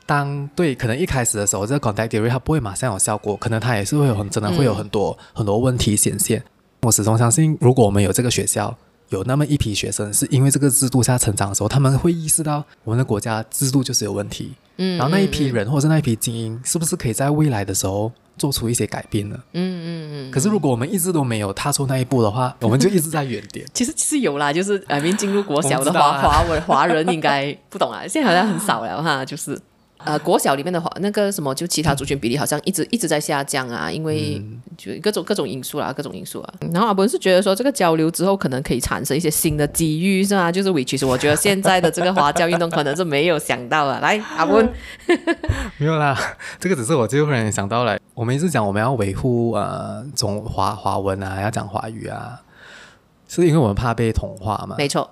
[0.05, 6.43] 当对，可能一开始的时候，这个 contact theory 它不会马上有效果，可能它也是会有很真的会有很多、嗯、很多问题显现。
[6.83, 8.77] 我始终相信，如果我们有这个学校。
[9.11, 14.53] 有那么一批学生是因为这个制度下成长的时候，他们会意识到我们的国家制度就是有问题。
[14.79, 19.37] 嗯，然后那一批人或者是那一批精英，是不是可以在未来的时候做出一些改变呢。
[19.53, 20.31] 嗯嗯嗯。
[20.31, 23.67] 可是如果我们一直都没有踏出那一步的话， 我们就一直在原点。
[23.75, 29.61] 其实其实有啦，就是还没进入国小的华华文华人应该不懂啊，现在好像很少了哈，就是。
[30.05, 34.43] 呃，国小里面的话，那个什么，就其他族群比例好像一直一直在下降啊，因为
[34.79, 36.55] 就各种各种因素啦，各种因素啊。
[36.73, 40.51] 然后阿文是觉得说，这个交流之后可能可以产生一些新的机遇，是吧？
[40.51, 43.99] 就是 which 我觉得现在的这个华教运动可能是没有想到啊。
[44.01, 44.67] 来， 阿文，
[45.77, 46.17] 没有啦，
[46.59, 47.99] 这个只是我最后忽然想到了。
[48.15, 52.41] 我们一直讲我们要维护呃中华华文啊，要讲华语啊，
[53.29, 54.77] 是因为我们怕被同化嘛？
[54.79, 55.11] 没错。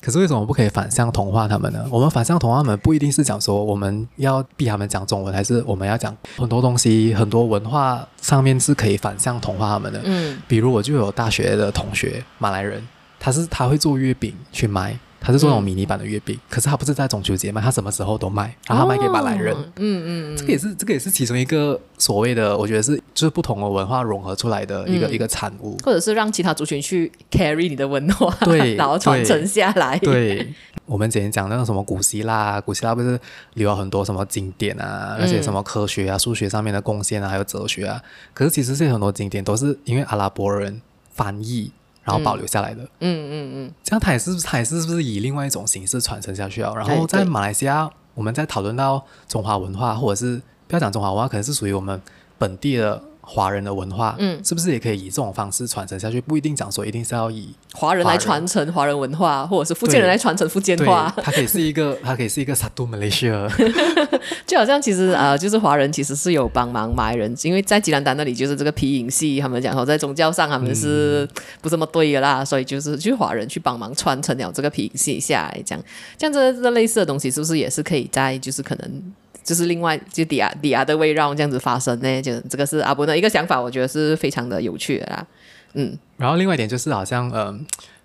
[0.00, 1.84] 可是为什么不可以反向同化他们呢？
[1.90, 10.00] 我们反向同化他们不一定是讲说我们要逼他们讲中文，还是我们要讲很多东西、很多文化上面是可以反向同化他们的。
[10.04, 12.82] 嗯，比如我就有大学的同学，马来人，
[13.18, 14.98] 他是他会做月饼去卖。
[15.20, 19.54] 他是做那种迷你版的月饼，嗯、可是他不是在中秋节卖，他什么时候都卖，然后他卖给马来人。
[19.54, 29.98] 哦、嗯嗯，这个也是这个也是其中一个所谓的，我觉得是就是不同的文化融合出来的一个、嗯、一个产物，或者是让其他族群去 carry 你的文化，对， 然后传承下来。
[29.98, 30.54] 对，对
[30.86, 33.20] 我们之前讲那个什么古希腊，古希腊不是
[33.54, 38.00] 留了很多什么经典啊，那些什么科学啊、数学上面的贡献啊，还有哲学啊，
[38.32, 40.80] 可是其实这些很多经典都是因为阿拉伯人
[41.12, 41.70] 翻译。
[42.02, 46.72] 然后保留下来的，嗯嗯嗯，嗯，这样它也是，它也是，是不是以另外一种形式传承下去啊？
[46.74, 52.00] 然后在马来西亚，我们在讨论到中华文化，或者是不要讲中华文化，可能是属于我们
[52.38, 53.02] 本地的。
[53.22, 56.20] 华人的文化，嗯，是不是也可以以这种方式传承下去？
[56.20, 61.14] 不一定讲说一定是要以华人来传承华人文化，或者是福建人来传承福建话。
[61.22, 63.46] 它可以是一个，它可以是一个 Satu Malaysia。
[64.46, 71.28] 就好像其实呃，就是华人其实是有帮忙马来人，因为在吉兰丹那里就是这个皮影戏，他们讲说在宗教上他们是
[71.60, 75.84] 不这么对的啦，嗯、所以就是去华人去帮忙传承了这个皮影戏下来，这样
[76.16, 79.12] 这样子这类似的东西，是不是也是可以在就是可能。
[79.42, 85.26] 就是另外就底下底下的围绕这样子发生呢，就这个是阿伯的一个想法，我觉得是非常的有趣的啦。
[85.72, 87.60] 嗯，然后另外一点就是好像嗯、呃，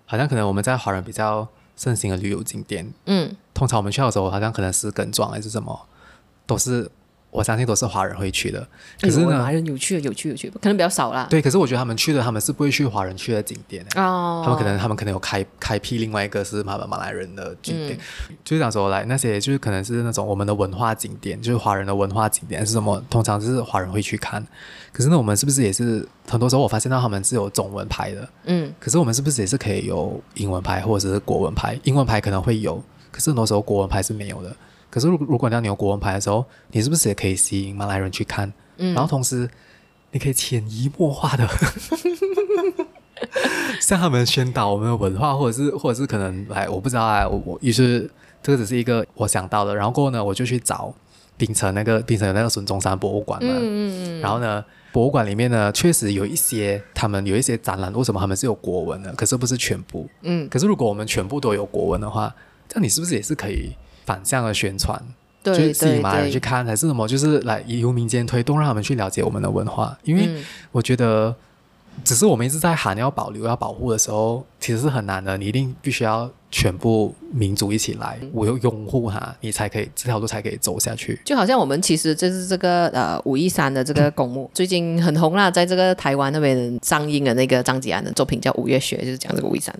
[0.06, 1.46] 好像可能我们在华人比较
[1.76, 5.78] 盛行的旅游景点，嗯，通常我们去的时候，好像可能是跟妆还是什么，
[6.46, 6.90] 都是。
[7.28, 8.66] 我相信都是华人会去的，
[8.98, 11.26] 可是呢，华人有去有去有去，可能比较少啦。
[11.28, 14.40] 对，可是我觉得他们去的，他们是不会去华人去的景点哦。
[14.42, 17.98] 他们可能，他们可能有开开辟另外一个是马马来人的景点，
[18.30, 23.04] 嗯、就是讲说来那些就是可能是那种我们的文化景点，就是华人的文化景点是什么？
[23.10, 24.42] 通常是华人会去看。
[24.90, 28.28] 可是呢，我们是不是也是很多时候我发现到他们是有中文牌的？
[28.44, 28.72] 嗯。
[28.80, 31.78] 可是我们是不是也是可以有英文牌或者是国文牌？
[31.82, 34.56] 英文牌可能会有，可是很多时候国文牌是没有的。
[34.90, 38.52] 可是，如如果你要你有国文牌的时候，你是不是也可以吸引马来人去看？
[38.78, 39.48] 嗯，然后同时，
[40.12, 41.46] 你可以潜移默化的
[43.80, 48.10] 向他们宣导我们的文化，或者是，或者是可能哎，我不知道啊，我我于是
[48.42, 49.74] 这个只是一个我想到的。
[49.74, 50.94] 然后过后呢，我就去找
[51.36, 54.20] 槟城那个槟城有那个孙中山博物馆嘛，嗯嗯嗯。
[54.20, 59.12] 然后呢，博物馆里面呢，确实有一些他们有一些展览，为什么他们是有国文的？
[59.14, 60.08] 可是不是全部。
[60.22, 60.48] 嗯。
[60.48, 62.34] 可是如果我们全部都有国文的话，
[62.68, 63.74] 这样你是不是也是可以？
[64.06, 64.98] 反向的宣传，
[65.42, 67.06] 对就是吸引马来人去看，还是什么？
[67.06, 69.98] 就是来由民间推动，让他们去了解我们的文化。
[70.04, 70.42] 因为
[70.72, 71.34] 我觉得，
[72.04, 75.38] 只是我们一直在喊要保留、要保护的时候，其实是很难的。
[75.38, 76.28] 你一定必须要。
[76.48, 81.20] 全部民族一起来，我要拥护他，你才可以这条路才可以走下去。
[81.24, 89.76] 就好像我们其实就是这个呃武夷山的这个公墓，嗯、最近很红啦，在这个台湾那边上映的那个张吉安的作品叫《五月雪》，就是讲这个武夷山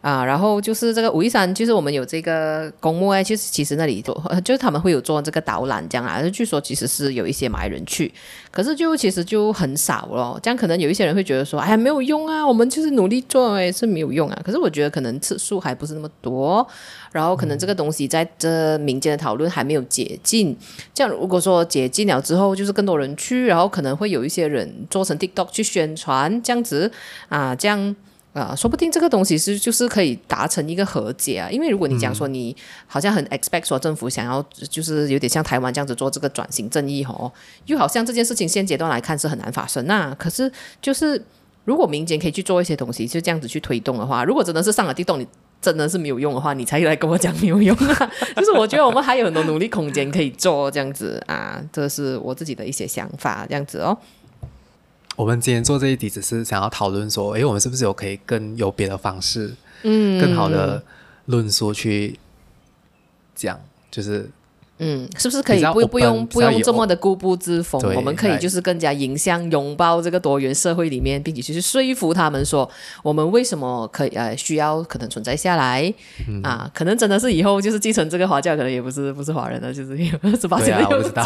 [0.00, 0.24] 啊。
[0.24, 6.20] 然后就是这个武夷山，就是我们有这个公墓哎，其实其实那里做就是他们会有做这个导览这样啊。
[6.30, 8.12] 据说其实是有一些马来人去，
[8.50, 10.40] 可是就其实就很少咯。
[10.42, 14.42] 这样可能有一些人会觉得说，哎呀没有用啊，我们就是努力做哎是没有用啊。
[14.44, 16.10] 可是我觉得可能次数还不是那么。
[16.22, 16.66] 多，
[17.12, 20.56] 然后可能这个东西在这民间的讨论还没有解禁。
[20.92, 26.90] 这样如果说解禁了之后，就是更多人去，然后可能会有一些人做成 TikTok 去宣传，这样子
[27.28, 27.94] 啊，这样
[28.32, 31.48] 啊，说不定这个东西是就是可以达成一个和解啊。
[31.48, 32.56] 因为如果你讲说你
[32.88, 37.30] 好像很 expect 说政府想要就是有点像台湾这样子做这个转型正义哦，
[37.66, 39.86] 又好像这件事情现阶段来看是很难发生。
[39.86, 40.50] 那可是
[40.80, 41.22] 就是
[41.66, 45.28] 如果民间可以去做一些东西，就这样子去推动的话，如果真的是上了 TikTok 你。
[45.58, 48.12] 真的是没有用的话，你才来跟我讲没有用啊！
[48.36, 53.96] 就是我觉得我们还有很多努力空间可以做，这样子啊，这是我自己的一些想法，这样子哦。
[55.16, 60.80] 我们今天做这一题，只是想要讨论说，诶，我们是不是有可以更有别的方式，嗯，更好的
[61.24, 62.16] 论述去
[63.34, 63.58] 讲，
[63.90, 64.30] 就是
[64.78, 67.80] 嗯，是不是可以不不用不用这么的固步自封？
[67.94, 72.68] 我们可以就是更加迎向拥抱这个多元社会里面，并且去说服他们说，
[73.02, 75.90] 我们为什么可以呃需要可能存在下来、
[76.28, 76.70] 嗯、啊？
[76.74, 79.96] 可能真的是以后就是继承这个华教，可能也不是不是华人的，就是
[80.38, 81.24] 十八岁的不知道。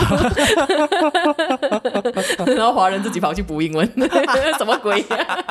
[2.55, 3.85] 然后华人自己跑去补英文，
[4.59, 5.45] 什么鬼、 啊？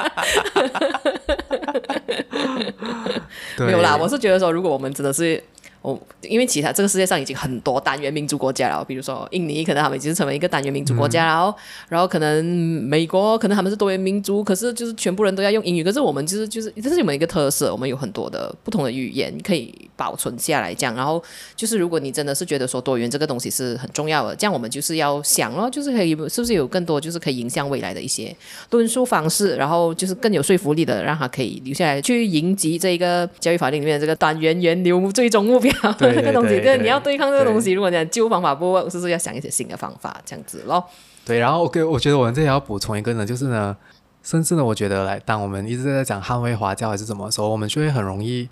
[3.57, 5.43] 没有啦，我是觉得说，如果我们真的是。
[5.81, 11.55] 哦，因为其他这个世界上已经很多单元民族国家了，比如说印尼，可能他们已经成为一个单元民族国家了，嗯、
[11.87, 21.23] 然后可能美国，可能他们是多元民族，可是就是全部人都要用英语，可是我们就是就是这是我们一个特色，我们有很多的不同的语言可以保存下来，这样，然后
[21.55, 28.35] 就是如果你真的是觉得说多元这个东西是很重要的，这样我们就是要想咯，就是可以是不是有更多就是可以影响未来的一些
[28.71, 35.68] 论述方式，然后就是更有说服力的，让他可以留下来去迎击这一个教育法令里面的这个单元源流最终目标。
[35.97, 40.83] 对对对 这个东西，跟你要对抗这个东西，如果你讲旧方法不，是不是要想一些新的方法，这样子咯。
[41.25, 43.75] 对，然后 OK，我觉得我们这里要补充一个呢，就是呢，
[44.23, 48.49] 甚至呢，我觉得来，当我们一直在讲捍卫华教还是怎么说，我们就会很容易，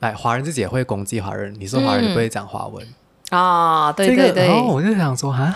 [0.00, 1.54] 来华人自己也会攻击华人。
[1.58, 2.84] 你说华人你不会讲华文
[3.30, 3.92] 啊？
[3.92, 4.48] 对对对。
[4.48, 5.54] 然后我就想说哈，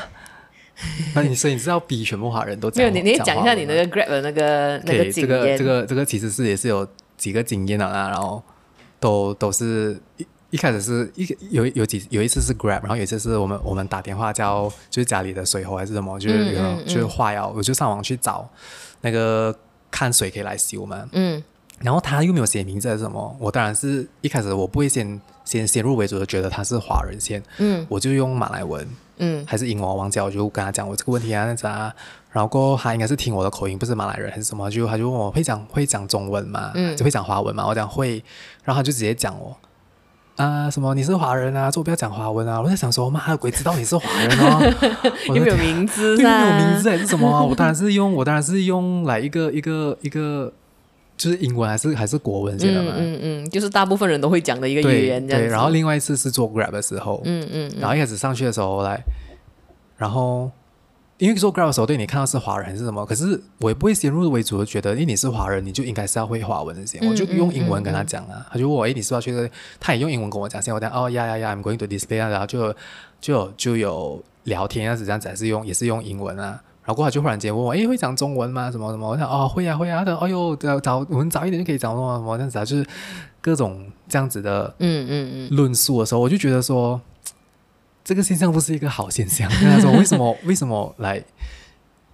[1.16, 2.84] 那你所以你是要逼全部华人都讲？
[2.84, 5.26] 没有，你你讲一下你那个 Grab 的那个那个经验。
[5.26, 8.40] 这个这个这个其实是也是有几个经验的啦，然后
[9.00, 10.00] 都都是。
[10.50, 18.48] 一开始是一有有几有一次是 Grab，然后有一次是我们我们打电话叫就是家里的水喉还是什么，就是有、嗯嗯、就是话要，我就上网去找
[19.02, 19.54] 那个
[19.90, 21.06] 看谁可以来修嘛。
[21.12, 21.42] 嗯。
[21.80, 27.42] 然后他又没有写名字还是什么，我当然是一开始我不会先先先入为主的觉得他是华人先。
[27.58, 27.86] 嗯。
[27.88, 28.88] 我就用马来文，
[29.18, 31.94] 嗯，还是英文我忘记，我就跟他讲我这个问题啊那啥、啊，
[32.32, 38.24] 然后过后他应该是听我的口音不是马来人还是什么，就他就问我会讲会讲中文吗，嗯，就会讲华文吗，我讲会，
[38.64, 39.54] 然后他就直接讲我。
[40.38, 40.94] 啊，什么？
[40.94, 41.68] 你是华人啊？
[41.70, 42.60] 说不要讲华文啊！
[42.62, 45.10] 我在想说，妈的鬼知道你是华人哦？
[45.28, 46.16] 有没有名字？
[46.16, 47.42] 对，没有名字还是什么啊？
[47.42, 50.52] 我当然是用，我当然是用来一个一个一个，
[51.16, 52.92] 就是英文还是还是国文写的嘛？
[52.96, 55.26] 嗯嗯，就是大部分人都会讲的一个语言。
[55.26, 59.00] 对，然后另外一次是做 Grab 的时候，嗯嗯，然后一开始上去的时候来，
[59.96, 60.50] 然后。
[61.18, 68.34] 因为做 Grab 的时候，对你看到是华人还是什么，可是我也不会先入为主的觉得，因为你是华人，你就应该是要会华文这些，嗯、我就用英文跟他讲啊。
[68.36, 69.50] 嗯嗯、他就问我，哎，你是不是要去这个？
[69.80, 72.74] 他也用英文跟我讲，先我讲，哦呀呀呀，I'm going to display，啊然后就
[73.20, 76.62] 就就有聊天样子，这样子还是用也是用英文啊。
[76.84, 78.70] 然后他就忽然间问我，哎，会讲中文吗？
[78.70, 79.08] 什么什么？
[79.08, 80.04] 我想，哦，会啊会啊。
[80.04, 82.64] 他说，哎呦，早早我们早一点就可以讲中文，什么这样子啊？
[82.64, 82.86] 就是
[83.40, 86.98] 各种这样子的，嗯嗯嗯，论述的时候，我就觉得说，
[88.08, 89.46] 这个现象不是一个好现象。
[89.60, 91.22] 跟他说，为什么 为什么来？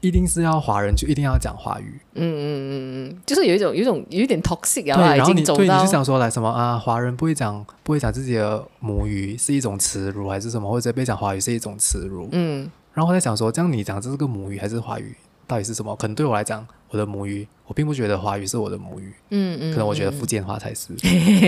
[0.01, 2.73] 一定是要华人就一定要讲华语，嗯嗯嗯
[3.09, 15.15] 嗯，就是有一种有一种有一点 toxic 啊，对，然后你对你就想说来什么啊，华人不会讲不会讲自己的母语是一种耻辱还是什么，或者被讲华语是一种耻辱，嗯，然后我在想说，这样你讲这是个母语还是华语，
[15.47, 15.95] 到底是什么？
[15.95, 20.93] 可能对我来讲，我的母语，我并不觉得华语是我的母语，嗯嗯，可能我觉得福建话才是，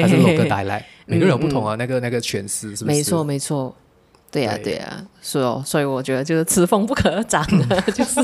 [0.00, 2.96] 还是 local dialect，每个人有不同的那个那个诠释，是不是？
[2.96, 3.76] 没错没错。
[4.36, 8.20] 对呀、啊，对呀、啊，所以哦，所以我觉得就是此风不可长的， 就是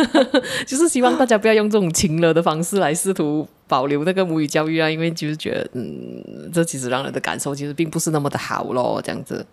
[0.66, 9.44] 就是希望大家不要用这种情勒的方式来试图保留那个母语教育啊，因为就是觉得，嗯，这其实让人的感受其实并不是那么的好咯，这样子。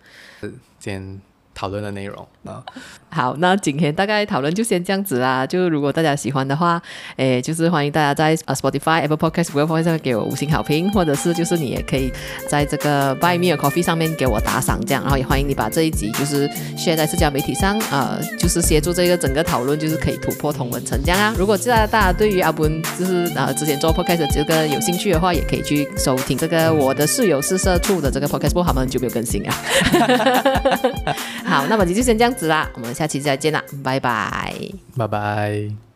[0.78, 1.20] 先。
[1.60, 2.64] 讨论的内容啊，
[3.10, 5.46] 好，那今天大概讨论就先这样子啦。
[5.46, 6.80] 就如果大家喜欢的话，
[7.16, 12.10] 诶，就是欢迎大家在 Spotify、Apple Podcast、Google Podcast 上面给我五星好评，或者是就是你也可以
[12.48, 16.48] 在这个 Buy Me a Coffee 上面给我打赏，这样，然后也欢迎你把这一集就是
[16.78, 21.34] share 在社交媒体上，呃，就是协助这个整个讨论，就是可以突破同文层这样啊。
[21.36, 29.54] 如果大家对于阿文就是呃之前做 Podcast 这个有兴趣的话，也可以去收听这个我的室友是社畜的这个 Podcast，不过他们很久没有更新啊。
[31.50, 34.54] 好，那本期就先这样子啦，我们下期再见啦，拜拜，
[34.96, 35.89] 拜拜。